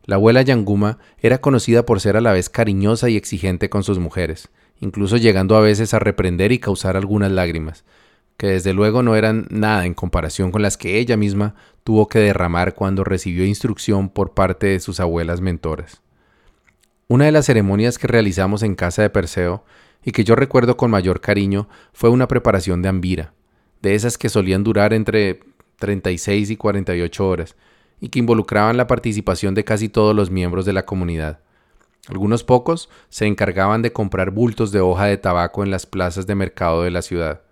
La 0.04 0.14
abuela 0.14 0.42
Yanguma 0.42 0.98
era 1.18 1.40
conocida 1.40 1.84
por 1.84 2.00
ser 2.00 2.16
a 2.16 2.20
la 2.20 2.32
vez 2.32 2.50
cariñosa 2.50 3.10
y 3.10 3.16
exigente 3.16 3.68
con 3.68 3.82
sus 3.82 3.98
mujeres, 3.98 4.48
incluso 4.78 5.16
llegando 5.16 5.56
a 5.56 5.60
veces 5.60 5.92
a 5.92 5.98
reprender 5.98 6.52
y 6.52 6.60
causar 6.60 6.96
algunas 6.96 7.32
lágrimas, 7.32 7.82
que 8.36 8.46
desde 8.46 8.74
luego 8.74 9.02
no 9.02 9.16
eran 9.16 9.48
nada 9.50 9.86
en 9.86 9.94
comparación 9.94 10.52
con 10.52 10.62
las 10.62 10.76
que 10.76 11.00
ella 11.00 11.16
misma 11.16 11.56
tuvo 11.82 12.06
que 12.06 12.20
derramar 12.20 12.76
cuando 12.76 13.02
recibió 13.02 13.44
instrucción 13.44 14.08
por 14.08 14.34
parte 14.34 14.68
de 14.68 14.78
sus 14.78 15.00
abuelas 15.00 15.40
mentoras. 15.40 16.00
Una 17.10 17.24
de 17.24 17.32
las 17.32 17.46
ceremonias 17.46 17.98
que 17.98 18.06
realizamos 18.06 18.62
en 18.62 18.76
casa 18.76 19.02
de 19.02 19.10
Perseo 19.10 19.64
y 20.04 20.12
que 20.12 20.22
yo 20.22 20.36
recuerdo 20.36 20.76
con 20.76 20.92
mayor 20.92 21.20
cariño 21.20 21.68
fue 21.92 22.08
una 22.08 22.28
preparación 22.28 22.82
de 22.82 22.88
ambira, 22.88 23.34
de 23.82 23.96
esas 23.96 24.16
que 24.16 24.28
solían 24.28 24.62
durar 24.62 24.92
entre 24.94 25.40
36 25.80 26.50
y 26.50 26.56
48 26.56 27.28
horas 27.28 27.56
y 28.00 28.10
que 28.10 28.20
involucraban 28.20 28.76
la 28.76 28.86
participación 28.86 29.56
de 29.56 29.64
casi 29.64 29.88
todos 29.88 30.14
los 30.14 30.30
miembros 30.30 30.64
de 30.66 30.72
la 30.72 30.86
comunidad. 30.86 31.40
Algunos 32.06 32.44
pocos 32.44 32.88
se 33.08 33.26
encargaban 33.26 33.82
de 33.82 33.92
comprar 33.92 34.30
bultos 34.30 34.70
de 34.70 34.78
hoja 34.78 35.06
de 35.06 35.16
tabaco 35.16 35.64
en 35.64 35.72
las 35.72 35.86
plazas 35.86 36.28
de 36.28 36.36
mercado 36.36 36.84
de 36.84 36.92
la 36.92 37.02
ciudad 37.02 37.42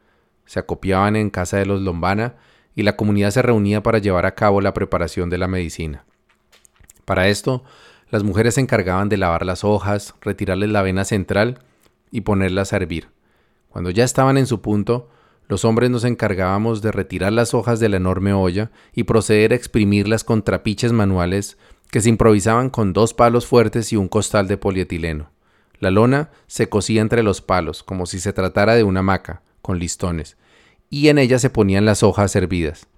se 0.46 0.60
acopiaban 0.60 1.16
en 1.16 1.30
casa 1.30 1.56
de 1.56 1.66
los 1.66 1.82
Lombana 1.82 2.36
y 2.76 2.84
la 2.84 2.94
comunidad 2.94 3.32
se 3.32 3.42
reunía 3.42 3.82
para 3.82 3.98
llevar 3.98 4.24
a 4.24 4.36
cabo 4.36 4.60
la 4.60 4.72
preparación 4.72 5.28
de 5.28 5.36
la 5.36 5.48
medicina. 5.48 6.04
Para 7.04 7.28
esto, 7.28 7.64
las 8.10 8.22
mujeres 8.22 8.54
se 8.54 8.60
encargaban 8.60 9.08
de 9.08 9.16
lavar 9.16 9.44
las 9.44 9.64
hojas, 9.64 10.14
retirarles 10.20 10.70
la 10.70 10.82
vena 10.82 11.04
central 11.04 11.60
y 12.10 12.22
ponerlas 12.22 12.72
a 12.72 12.76
hervir. 12.76 13.08
Cuando 13.68 13.90
ya 13.90 14.04
estaban 14.04 14.38
en 14.38 14.46
su 14.46 14.60
punto, 14.60 15.08
los 15.46 15.64
hombres 15.64 15.90
nos 15.90 16.04
encargábamos 16.04 16.82
de 16.82 16.92
retirar 16.92 17.32
las 17.32 17.54
hojas 17.54 17.80
de 17.80 17.88
la 17.88 17.96
enorme 17.96 18.32
olla 18.32 18.70
y 18.94 19.04
proceder 19.04 19.52
a 19.52 19.56
exprimirlas 19.56 20.24
con 20.24 20.42
trapiches 20.42 20.92
manuales 20.92 21.58
que 21.90 22.00
se 22.00 22.08
improvisaban 22.08 22.70
con 22.70 22.92
dos 22.92 23.14
palos 23.14 23.46
fuertes 23.46 23.92
y 23.92 23.96
un 23.96 24.08
costal 24.08 24.46
de 24.46 24.58
polietileno. 24.58 25.30
La 25.80 25.90
lona 25.90 26.30
se 26.46 26.68
cosía 26.68 27.00
entre 27.00 27.22
los 27.22 27.40
palos, 27.40 27.82
como 27.82 28.06
si 28.06 28.20
se 28.20 28.32
tratara 28.32 28.74
de 28.74 28.84
una 28.84 29.00
hamaca, 29.00 29.42
con 29.62 29.78
listones, 29.78 30.36
y 30.90 31.08
en 31.08 31.18
ella 31.18 31.38
se 31.38 31.50
ponían 31.50 31.84
las 31.84 32.02
hojas 32.02 32.34
hervidas. 32.36 32.88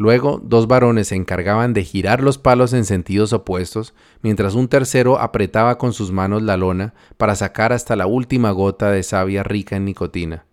Luego, 0.00 0.40
dos 0.42 0.66
varones 0.66 1.08
se 1.08 1.14
encargaban 1.14 1.74
de 1.74 1.84
girar 1.84 2.22
los 2.22 2.38
palos 2.38 2.72
en 2.72 2.86
sentidos 2.86 3.34
opuestos, 3.34 3.92
mientras 4.22 4.54
un 4.54 4.66
tercero 4.66 5.20
apretaba 5.20 5.76
con 5.76 5.92
sus 5.92 6.10
manos 6.10 6.40
la 6.42 6.56
lona 6.56 6.94
para 7.18 7.36
sacar 7.36 7.74
hasta 7.74 7.96
la 7.96 8.06
última 8.06 8.50
gota 8.50 8.90
de 8.90 9.02
savia 9.02 9.42
rica 9.42 9.76
en 9.76 9.84
nicotina. 9.84 10.46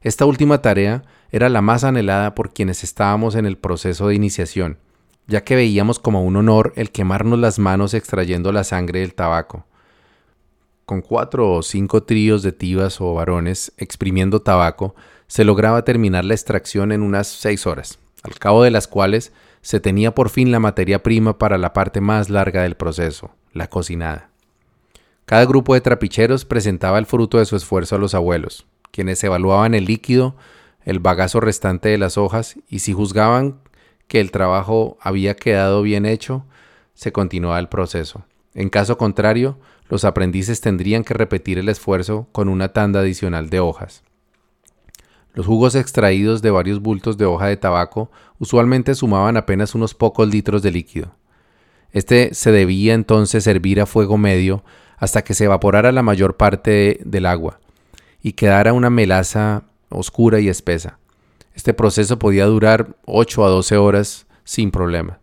Esta 0.00 0.24
última 0.24 0.62
tarea 0.62 1.02
era 1.30 1.50
la 1.50 1.60
más 1.60 1.84
anhelada 1.84 2.34
por 2.34 2.54
quienes 2.54 2.84
estábamos 2.84 3.34
en 3.34 3.44
el 3.44 3.58
proceso 3.58 4.08
de 4.08 4.14
iniciación, 4.14 4.78
ya 5.26 5.44
que 5.44 5.56
veíamos 5.56 5.98
como 5.98 6.24
un 6.24 6.36
honor 6.36 6.72
el 6.76 6.90
quemarnos 6.90 7.38
las 7.38 7.58
manos 7.58 7.92
extrayendo 7.92 8.50
la 8.50 8.64
sangre 8.64 9.00
del 9.00 9.12
tabaco 9.12 9.66
con 10.86 11.00
cuatro 11.00 11.50
o 11.50 11.62
cinco 11.62 12.02
tríos 12.02 12.42
de 12.42 12.52
tibas 12.52 13.00
o 13.00 13.14
varones 13.14 13.72
exprimiendo 13.78 14.42
tabaco, 14.42 14.94
se 15.26 15.44
lograba 15.44 15.82
terminar 15.82 16.24
la 16.26 16.34
extracción 16.34 16.92
en 16.92 17.02
unas 17.02 17.26
seis 17.26 17.66
horas, 17.66 17.98
al 18.22 18.38
cabo 18.38 18.62
de 18.62 18.70
las 18.70 18.88
cuales 18.88 19.32
se 19.60 19.80
tenía 19.80 20.14
por 20.14 20.28
fin 20.28 20.50
la 20.52 20.60
materia 20.60 21.02
prima 21.02 21.38
para 21.38 21.58
la 21.58 21.72
parte 21.72 22.00
más 22.00 22.30
larga 22.30 22.62
del 22.62 22.76
proceso, 22.76 23.30
la 23.52 23.68
cocinada. 23.68 24.30
Cada 25.26 25.46
grupo 25.46 25.74
de 25.74 25.80
trapicheros 25.80 26.44
presentaba 26.44 26.98
el 26.98 27.06
fruto 27.06 27.38
de 27.38 27.46
su 27.46 27.56
esfuerzo 27.56 27.96
a 27.96 27.98
los 27.98 28.14
abuelos, 28.14 28.66
quienes 28.90 29.24
evaluaban 29.24 29.74
el 29.74 29.86
líquido, 29.86 30.36
el 30.84 30.98
bagazo 30.98 31.40
restante 31.40 31.88
de 31.88 31.98
las 31.98 32.18
hojas 32.18 32.56
y 32.68 32.80
si 32.80 32.92
juzgaban 32.92 33.60
que 34.06 34.20
el 34.20 34.30
trabajo 34.30 34.98
había 35.00 35.34
quedado 35.34 35.82
bien 35.82 36.04
hecho, 36.04 36.44
se 36.92 37.10
continuaba 37.10 37.58
el 37.58 37.68
proceso. 37.68 38.24
En 38.52 38.68
caso 38.68 38.98
contrario, 38.98 39.58
los 39.88 40.04
aprendices 40.04 40.60
tendrían 40.60 41.04
que 41.04 41.14
repetir 41.14 41.58
el 41.58 41.68
esfuerzo 41.68 42.28
con 42.32 42.48
una 42.48 42.72
tanda 42.72 43.00
adicional 43.00 43.50
de 43.50 43.60
hojas. 43.60 44.02
Los 45.34 45.46
jugos 45.46 45.74
extraídos 45.74 46.42
de 46.42 46.50
varios 46.50 46.80
bultos 46.80 47.18
de 47.18 47.24
hoja 47.24 47.46
de 47.46 47.56
tabaco 47.56 48.10
usualmente 48.38 48.94
sumaban 48.94 49.36
apenas 49.36 49.74
unos 49.74 49.92
pocos 49.92 50.28
litros 50.28 50.62
de 50.62 50.70
líquido. 50.70 51.16
Este 51.90 52.34
se 52.34 52.52
debía 52.52 52.94
entonces 52.94 53.44
servir 53.44 53.80
a 53.80 53.86
fuego 53.86 54.16
medio 54.16 54.64
hasta 54.96 55.22
que 55.22 55.34
se 55.34 55.44
evaporara 55.44 55.90
la 55.90 56.02
mayor 56.02 56.36
parte 56.36 57.00
del 57.04 57.26
agua 57.26 57.58
y 58.22 58.32
quedara 58.32 58.72
una 58.72 58.90
melaza 58.90 59.64
oscura 59.88 60.38
y 60.38 60.48
espesa. 60.48 60.98
Este 61.54 61.74
proceso 61.74 62.18
podía 62.18 62.46
durar 62.46 62.96
8 63.04 63.44
a 63.44 63.48
12 63.48 63.76
horas 63.76 64.26
sin 64.44 64.70
problema, 64.70 65.18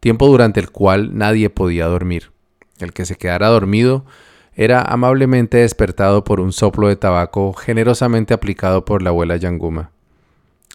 tiempo 0.00 0.26
durante 0.26 0.60
el 0.60 0.70
cual 0.70 1.16
nadie 1.16 1.48
podía 1.50 1.86
dormir. 1.86 2.32
El 2.78 2.92
que 2.92 3.06
se 3.06 3.16
quedara 3.16 3.48
dormido 3.48 4.04
era 4.56 4.82
amablemente 4.82 5.58
despertado 5.58 6.24
por 6.24 6.40
un 6.40 6.52
soplo 6.52 6.88
de 6.88 6.96
tabaco 6.96 7.52
generosamente 7.52 8.34
aplicado 8.34 8.84
por 8.84 9.02
la 9.02 9.10
abuela 9.10 9.36
Yanguma. 9.36 9.90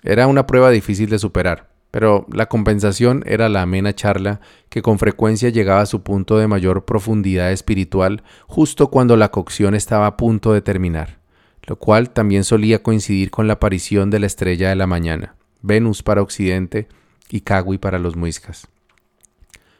Era 0.03 0.27
una 0.27 0.47
prueba 0.47 0.69
difícil 0.69 1.09
de 1.09 1.19
superar, 1.19 1.69
pero 1.91 2.25
la 2.31 2.47
compensación 2.47 3.23
era 3.25 3.49
la 3.49 3.61
amena 3.61 3.93
charla 3.93 4.41
que 4.69 4.81
con 4.81 4.99
frecuencia 4.99 5.49
llegaba 5.49 5.81
a 5.81 5.85
su 5.85 6.03
punto 6.03 6.37
de 6.37 6.47
mayor 6.47 6.85
profundidad 6.85 7.51
espiritual 7.51 8.23
justo 8.47 8.89
cuando 8.89 9.17
la 9.17 9.31
cocción 9.31 9.75
estaba 9.75 10.07
a 10.07 10.17
punto 10.17 10.53
de 10.53 10.61
terminar, 10.61 11.19
lo 11.65 11.77
cual 11.77 12.11
también 12.11 12.43
solía 12.43 12.83
coincidir 12.83 13.31
con 13.31 13.47
la 13.47 13.53
aparición 13.53 14.09
de 14.09 14.19
la 14.19 14.27
estrella 14.27 14.69
de 14.69 14.75
la 14.75 14.87
mañana, 14.87 15.35
Venus 15.61 16.03
para 16.03 16.21
Occidente 16.21 16.87
y 17.29 17.41
Cagui 17.41 17.77
para 17.77 17.99
los 17.99 18.15
muiscas. 18.15 18.67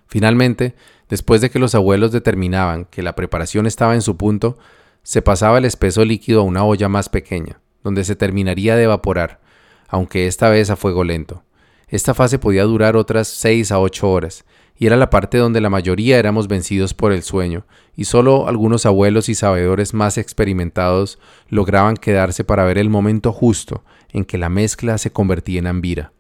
Finalmente, 0.10 0.74
después 1.08 1.40
de 1.40 1.52
que 1.52 1.60
los 1.60 1.76
abuelos 1.76 2.12
determinaban 2.12 2.86
que 2.86 3.04
la 3.04 3.16
preparación 3.16 3.68
estaba 3.68 3.94
en 3.94 4.02
su 4.02 4.18
punto, 4.18 4.58
se 5.04 5.22
pasaba 5.22 5.60
el 5.60 5.66
espeso 5.66 6.04
líquido 6.04 6.42
a 6.42 6.44
una 6.44 6.64
olla 6.66 6.90
más 6.90 7.10
pequeña, 7.10 7.60
donde 7.84 8.04
se 8.04 8.16
terminaría 8.16 8.76
de 8.76 8.84
evaporar, 8.84 9.40
aunque 9.88 10.26
esta 10.26 10.50
vez 10.50 10.72
a 10.72 10.76
fuego 10.76 11.04
lento. 11.04 11.44
Esta 11.88 12.16
fase 12.16 12.40
podía 12.40 12.64
durar 12.64 12.96
otras 12.96 13.28
seis 13.28 13.72
a 13.72 13.80
ocho 13.80 14.10
horas, 14.10 14.46
y 14.76 14.88
era 14.88 14.98
la 14.98 15.12
parte 15.12 15.38
donde 15.38 15.62
la 15.62 15.70
mayoría 15.70 16.18
éramos 16.18 16.48
vencidos 16.48 16.96
por 16.96 17.12
el 17.12 17.22
sueño, 17.22 17.68
y 17.96 18.06
solo 18.06 18.48
algunos 18.48 18.88
abuelos 18.88 19.30
y 19.30 19.36
sabedores 19.36 19.94
más 19.94 20.18
experimentados 20.18 21.20
lograban 21.50 21.98
quedarse 21.98 22.44
para 22.44 22.64
ver 22.64 22.80
el 22.80 22.90
momento 22.90 23.32
justo 23.32 23.84
en 24.12 24.26
que 24.26 24.40
la 24.40 24.50
mezcla 24.50 24.98
se 24.98 25.12
convertía 25.12 25.60
en 25.60 25.68
ambira. 25.68 26.14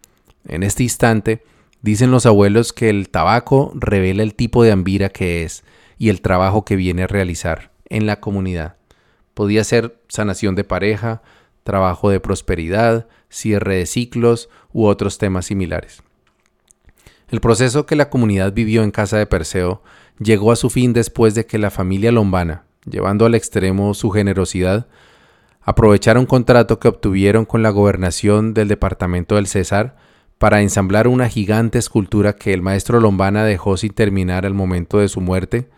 En 0.46 0.62
este 0.62 0.84
instante, 0.84 1.42
dicen 1.82 2.12
los 2.12 2.26
abuelos 2.26 2.74
que 2.74 2.90
el 2.90 3.10
tabaco 3.10 3.72
revela 3.76 4.24
el 4.24 4.36
tipo 4.36 4.64
de 4.64 4.72
ambira 4.72 5.10
que 5.10 5.44
es 5.44 5.64
y 5.98 6.10
el 6.10 6.22
trabajo 6.22 6.66
que 6.66 6.76
viene 6.76 7.04
a 7.04 7.08
realizar 7.08 7.72
en 7.90 8.06
la 8.06 8.20
comunidad. 8.20 8.76
Podía 9.34 9.64
ser 9.64 10.00
sanación 10.08 10.56
de 10.56 10.64
pareja, 10.64 11.22
trabajo 11.64 12.10
de 12.10 12.20
prosperidad, 12.20 13.08
cierre 13.30 13.78
de 13.78 13.86
ciclos 13.86 14.50
u 14.72 14.86
otros 14.86 15.18
temas 15.18 15.46
similares. 15.46 16.04
El 17.30 17.42
proceso 17.42 17.86
que 17.86 17.96
la 17.96 18.10
comunidad 18.10 18.54
vivió 18.54 18.84
en 18.84 18.92
casa 18.92 19.18
de 19.18 19.28
Perseo 19.28 19.84
llegó 20.20 20.52
a 20.52 20.56
su 20.56 20.70
fin 20.70 20.94
después 20.94 21.36
de 21.36 21.46
que 21.46 21.60
la 21.60 21.70
familia 21.70 22.12
lombana, 22.12 22.64
llevando 22.90 23.26
al 23.26 23.36
extremo 23.36 23.94
su 23.94 24.10
generosidad, 24.10 24.88
aprovechara 25.62 26.20
un 26.20 26.26
contrato 26.26 26.80
que 26.80 26.88
obtuvieron 26.88 27.46
con 27.46 27.62
la 27.62 27.70
gobernación 27.70 28.54
del 28.54 28.68
departamento 28.68 29.36
del 29.36 29.48
César 29.48 29.96
para 30.40 30.62
ensamblar 30.62 31.08
una 31.08 31.28
gigante 31.28 31.78
escultura 31.78 32.36
que 32.38 32.54
el 32.54 32.62
maestro 32.62 33.00
Lombana 33.02 33.44
dejó 33.44 33.76
sin 33.78 33.92
terminar 33.92 34.46
al 34.46 34.54
momento 34.54 34.98
de 34.98 35.10
su 35.10 35.22
muerte, 35.22 35.70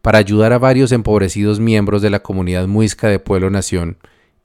para 0.00 0.18
ayudar 0.18 0.52
a 0.52 0.58
varios 0.58 0.90
empobrecidos 0.90 1.60
miembros 1.60 2.00
de 2.00 2.10
la 2.10 2.22
comunidad 2.22 2.66
muisca 2.66 3.08
de 3.08 3.18
Pueblo 3.18 3.50
Nación, 3.50 3.98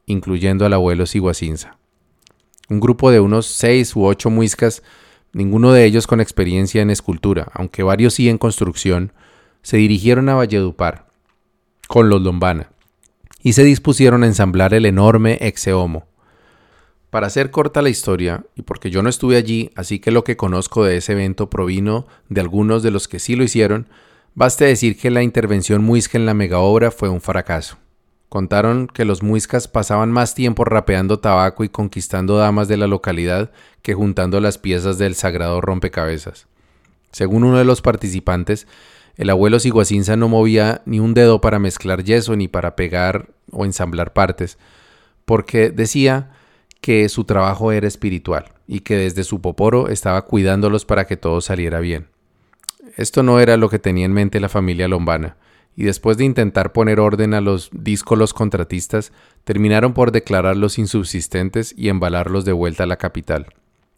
incluyendo 0.05 0.65
al 0.65 0.73
abuelo 0.73 1.05
Siguacinza. 1.05 1.77
Un 2.69 2.81
grupo 2.81 3.11
de 3.11 3.21
unos 3.21 3.45
seis 3.45 3.95
u 3.95 4.05
ocho 4.05 4.29
muiscas, 4.29 4.83
ninguno 5.31 5.71
de 5.71 5.85
ellos 5.85 6.05
con 6.05 6.19
experiencia 6.19 6.81
en 6.81 6.89
escultura, 6.89 7.47
aunque 7.53 7.83
varios 7.83 8.15
sí 8.15 8.27
en 8.27 8.37
construcción, 8.37 9.13
se 9.61 9.77
dirigieron 9.77 10.27
a 10.27 10.35
Valledupar 10.35 11.07
con 11.87 12.09
los 12.09 12.21
Lombana 12.21 12.71
y 13.41 13.53
se 13.53 13.63
dispusieron 13.63 14.23
a 14.23 14.27
ensamblar 14.27 14.73
el 14.73 14.85
enorme 14.85 15.37
exeomo. 15.41 16.10
Para 17.11 17.27
hacer 17.27 17.51
corta 17.51 17.81
la 17.81 17.89
historia, 17.89 18.45
y 18.55 18.61
porque 18.61 18.89
yo 18.89 19.03
no 19.03 19.09
estuve 19.09 19.35
allí, 19.35 19.69
así 19.75 19.99
que 19.99 20.11
lo 20.11 20.23
que 20.23 20.37
conozco 20.37 20.85
de 20.85 20.95
ese 20.95 21.11
evento 21.11 21.49
provino 21.49 22.07
de 22.29 22.39
algunos 22.39 22.83
de 22.83 22.91
los 22.91 23.09
que 23.09 23.19
sí 23.19 23.35
lo 23.35 23.43
hicieron, 23.43 23.89
baste 24.33 24.63
decir 24.63 24.97
que 24.97 25.11
la 25.11 25.21
intervención 25.21 25.83
muisca 25.83 26.17
en 26.17 26.25
la 26.25 26.33
megaobra 26.33 26.89
fue 26.89 27.09
un 27.09 27.19
fracaso. 27.19 27.77
Contaron 28.29 28.87
que 28.87 29.03
los 29.03 29.23
muiscas 29.23 29.67
pasaban 29.67 30.09
más 30.09 30.35
tiempo 30.35 30.63
rapeando 30.63 31.19
tabaco 31.19 31.65
y 31.65 31.69
conquistando 31.69 32.37
damas 32.37 32.69
de 32.69 32.77
la 32.77 32.87
localidad 32.87 33.51
que 33.81 33.93
juntando 33.93 34.39
las 34.39 34.57
piezas 34.57 34.97
del 34.97 35.15
sagrado 35.15 35.59
rompecabezas. 35.59 36.47
Según 37.11 37.43
uno 37.43 37.57
de 37.57 37.65
los 37.65 37.81
participantes, 37.81 38.67
el 39.17 39.29
abuelo 39.29 39.59
Siguacinza 39.59 40.15
no 40.15 40.29
movía 40.29 40.81
ni 40.85 41.01
un 41.01 41.13
dedo 41.13 41.41
para 41.41 41.59
mezclar 41.59 42.05
yeso 42.05 42.37
ni 42.37 42.47
para 42.47 42.77
pegar 42.77 43.27
o 43.51 43.65
ensamblar 43.65 44.13
partes, 44.13 44.57
porque 45.25 45.71
decía 45.71 46.31
que 46.81 47.07
su 47.09 47.23
trabajo 47.23 47.71
era 47.71 47.87
espiritual 47.87 48.45
y 48.67 48.81
que 48.81 48.97
desde 48.97 49.23
su 49.23 49.39
poporo 49.39 49.87
estaba 49.87 50.23
cuidándolos 50.23 50.85
para 50.85 51.05
que 51.05 51.17
todo 51.17 51.39
saliera 51.39 51.79
bien. 51.79 52.07
Esto 52.97 53.23
no 53.23 53.39
era 53.39 53.55
lo 53.55 53.69
que 53.69 53.79
tenía 53.79 54.05
en 54.05 54.13
mente 54.13 54.39
la 54.39 54.49
familia 54.49 54.87
Lombana 54.87 55.37
y 55.75 55.83
después 55.83 56.17
de 56.17 56.25
intentar 56.25 56.73
poner 56.73 56.99
orden 56.99 57.33
a 57.33 57.41
los 57.41 57.69
díscolos 57.71 58.33
contratistas, 58.33 59.13
terminaron 59.43 59.93
por 59.93 60.11
declararlos 60.11 60.77
insubsistentes 60.77 61.73
y 61.77 61.89
embalarlos 61.89 62.45
de 62.45 62.51
vuelta 62.51 62.83
a 62.83 62.87
la 62.87 62.97
capital. 62.97 63.47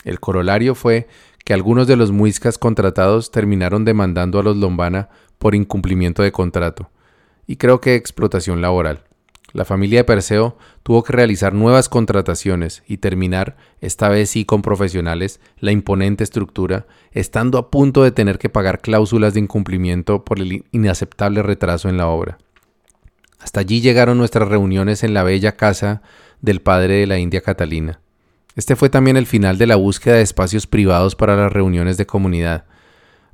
El 0.04 0.19
corolario 0.19 0.76
fue 0.76 1.08
que 1.43 1.54
algunos 1.54 1.88
de 1.88 1.96
los 1.96 2.12
muiscas 2.12 2.58
contratados 2.58 3.32
terminaron 3.32 3.86
demandando 3.86 4.39
a 4.39 4.43
los 4.43 4.58
Lombana 4.58 5.10
por 5.39 5.56
incumplimiento 5.56 6.22
de 6.22 6.32
contrato, 6.32 6.89
y 7.48 7.58
creo 7.58 7.82
que 7.82 7.96
explotación 7.96 8.62
laboral. 8.62 9.04
La 9.54 9.66
familia 9.66 10.00
de 10.00 10.04
Perseo 10.04 10.58
tuvo 10.82 11.04
que 11.04 11.13
realizar 11.13 11.54
nuevas 11.54 11.88
contrataciones 11.88 12.82
y 12.88 12.98
terminar, 12.98 13.56
esta 13.82 14.10
vez 14.10 14.32
sí 14.32 14.46
con 14.46 14.63
profesionales, 14.63 15.39
la 15.60 15.72
imponente 15.72 16.24
estructura, 16.24 16.88
estando 17.12 17.60
a 17.60 17.70
punto 17.70 18.04
de 18.04 18.12
tener 18.12 18.39
que 18.39 18.50
pagar 18.50 18.82
cláusulas 18.82 19.36
de 19.36 19.42
incumplimiento 19.42 20.26
por 20.26 20.39
el 20.39 20.66
inaceptable 20.72 21.44
retraso 21.44 21.88
en 21.88 21.98
la 21.98 22.08
obra. 22.08 22.39
Hasta 23.39 23.60
allí 23.60 23.80
llegaron 23.80 24.18
nuestras 24.18 24.50
reuniones 24.50 25.04
en 25.04 25.13
la 25.13 25.22
bella 25.22 25.56
casa 25.56 26.02
del 26.42 26.62
padre 26.62 26.96
de 26.96 27.08
la 27.08 27.20
India 27.20 27.42
Catalina. 27.42 28.00
Este 28.56 28.76
fue 28.76 28.89
también 28.89 29.18
el 29.18 29.28
final 29.28 29.60
de 29.60 29.68
la 29.68 29.76
búsqueda 29.76 30.16
de 30.16 30.22
espacios 30.24 30.66
privados 30.66 31.16
para 31.16 31.36
las 31.36 31.54
reuniones 31.54 31.98
de 31.98 32.08
comunidad. 32.08 32.66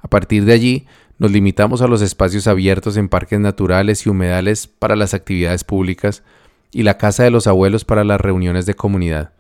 A 0.02 0.10
partir 0.10 0.44
de 0.44 0.54
allí, 0.54 0.88
nos 1.20 1.32
limitamos 1.32 1.82
a 1.82 1.88
los 1.88 2.02
espacios 2.02 2.48
abiertos 2.48 2.96
en 2.96 3.10
parques 3.10 3.40
naturales 3.40 4.06
y 4.06 4.10
humedales 4.10 4.68
para 4.68 4.96
las 4.96 5.14
actividades 5.14 5.66
públicas 5.66 6.24
y 6.72 6.84
la 6.84 6.98
casa 6.98 7.24
de 7.24 7.32
los 7.32 7.46
abuelos 7.46 7.84
para 7.84 8.06
las 8.06 8.22
reuniones 8.22 8.66
de 8.66 8.74
comunidad. 8.74 9.34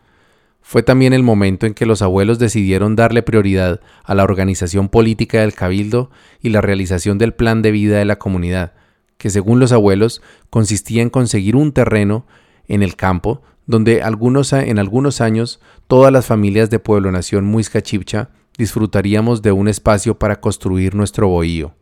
Fue 0.62 0.84
también 0.84 1.14
el 1.14 1.24
momento 1.24 1.66
en 1.66 1.74
que 1.74 1.86
los 1.86 2.02
abuelos 2.02 2.38
decidieron 2.38 2.98
darle 2.98 3.24
prioridad 3.24 3.80
a 4.04 4.14
la 4.14 4.26
organización 4.26 4.90
política 4.90 5.40
del 5.40 5.54
cabildo 5.54 6.12
y 6.42 6.50
la 6.50 6.60
realización 6.60 7.18
del 7.18 7.34
plan 7.34 7.62
de 7.62 7.72
vida 7.72 7.98
de 7.98 8.06
la 8.06 8.20
comunidad, 8.20 8.74
que 9.18 9.30
según 9.30 9.60
los 9.60 9.72
abuelos 9.72 10.22
consistía 10.50 11.02
en 11.02 11.10
conseguir 11.10 11.56
un 11.56 11.72
terreno 11.72 12.28
en 12.68 12.84
el 12.84 12.98
campo 12.98 13.42
donde 13.68 14.02
algunos, 14.02 14.52
en 14.52 14.80
algunos 14.80 15.22
años 15.22 15.62
todas 15.88 16.12
las 16.12 16.26
familias 16.26 16.70
de 16.70 16.80
Pueblo 16.80 17.12
Nación 17.12 17.46
Muisca 17.46 17.82
Chipcha 17.82 18.32
disfrutaríamos 18.60 19.42
de 19.42 19.54
un 19.54 19.70
espacio 19.70 20.20
para 20.20 20.42
construir 20.42 20.94
nuestro 20.94 21.30
bohío. 21.30 21.74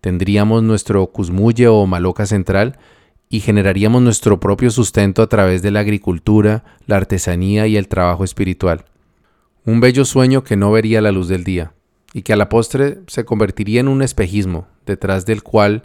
Tendríamos 0.00 0.62
nuestro 0.62 1.06
Cusmuye 1.08 1.68
o 1.68 1.86
Maloca 1.86 2.24
central 2.24 2.78
y 3.28 3.40
generaríamos 3.40 4.00
nuestro 4.00 4.40
propio 4.40 4.70
sustento 4.70 5.20
a 5.20 5.28
través 5.28 5.60
de 5.60 5.70
la 5.70 5.80
agricultura, 5.80 6.64
la 6.86 6.96
artesanía 6.96 7.66
y 7.66 7.76
el 7.76 7.88
trabajo 7.88 8.24
espiritual. 8.24 8.86
Un 9.66 9.80
bello 9.80 10.06
sueño 10.06 10.44
que 10.44 10.56
no 10.56 10.72
vería 10.72 11.02
la 11.02 11.12
luz 11.12 11.28
del 11.28 11.44
día 11.44 11.74
y 12.14 12.22
que 12.22 12.32
a 12.32 12.36
la 12.36 12.48
postre 12.48 13.00
se 13.06 13.26
convertiría 13.26 13.80
en 13.80 13.88
un 13.88 14.00
espejismo, 14.00 14.66
detrás 14.86 15.26
del 15.26 15.42
cual 15.42 15.82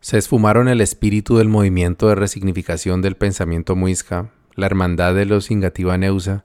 se 0.00 0.18
esfumaron 0.18 0.66
el 0.66 0.80
espíritu 0.80 1.36
del 1.36 1.48
movimiento 1.48 2.08
de 2.08 2.16
resignificación 2.16 3.00
del 3.00 3.14
pensamiento 3.14 3.76
muisca, 3.76 4.32
la 4.56 4.66
hermandad 4.66 5.14
de 5.14 5.24
los 5.24 5.52
Ingativa 5.52 5.96
Neusa 5.98 6.44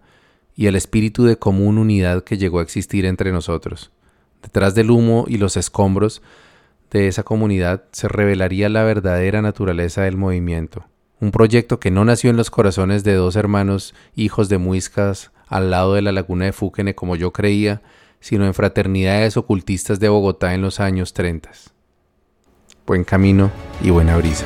y 0.58 0.65
el 0.65 0.76
espíritu 0.76 1.24
de 1.24 1.38
común 1.38 1.78
unidad 1.78 2.24
que 2.24 2.38
llegó 2.38 2.60
a 2.60 2.63
existir 2.63 3.06
entre 3.06 3.32
nosotros. 3.32 3.91
Detrás 4.41 4.76
del 4.76 4.89
humo 4.91 5.26
y 5.28 5.38
los 5.38 5.56
escombros 5.56 6.22
de 6.91 7.08
esa 7.08 7.24
comunidad 7.24 7.84
se 7.91 8.08
revelaría 8.08 8.67
la 8.67 8.84
verdadera 8.84 9.41
naturaleza 9.41 10.02
del 10.02 10.17
movimiento, 10.17 10.86
un 11.22 11.32
proyecto 11.32 11.80
que 11.80 11.91
no 11.91 12.04
nació 12.06 12.32
en 12.32 12.38
los 12.38 12.50
corazones 12.50 13.04
de 13.04 13.13
dos 13.13 13.36
hermanos 13.36 13.93
hijos 14.15 14.50
de 14.50 14.58
muiscas 14.58 15.32
al 15.48 15.70
lado 15.70 15.93
de 15.93 16.02
la 16.02 16.12
laguna 16.12 16.46
de 16.46 16.54
Fúquene 16.54 16.96
como 16.96 17.15
yo 17.15 17.32
creía, 17.32 17.82
sino 18.20 18.46
en 18.46 18.54
fraternidades 18.54 19.38
ocultistas 19.38 20.00
de 20.00 20.10
Bogotá 20.10 20.56
en 20.56 20.62
los 20.63 20.80
años 20.80 21.13
30. 21.13 21.52
Buen 22.88 23.04
camino 23.04 23.52
y 23.84 23.91
buena 23.91 24.17
brisa. 24.17 24.46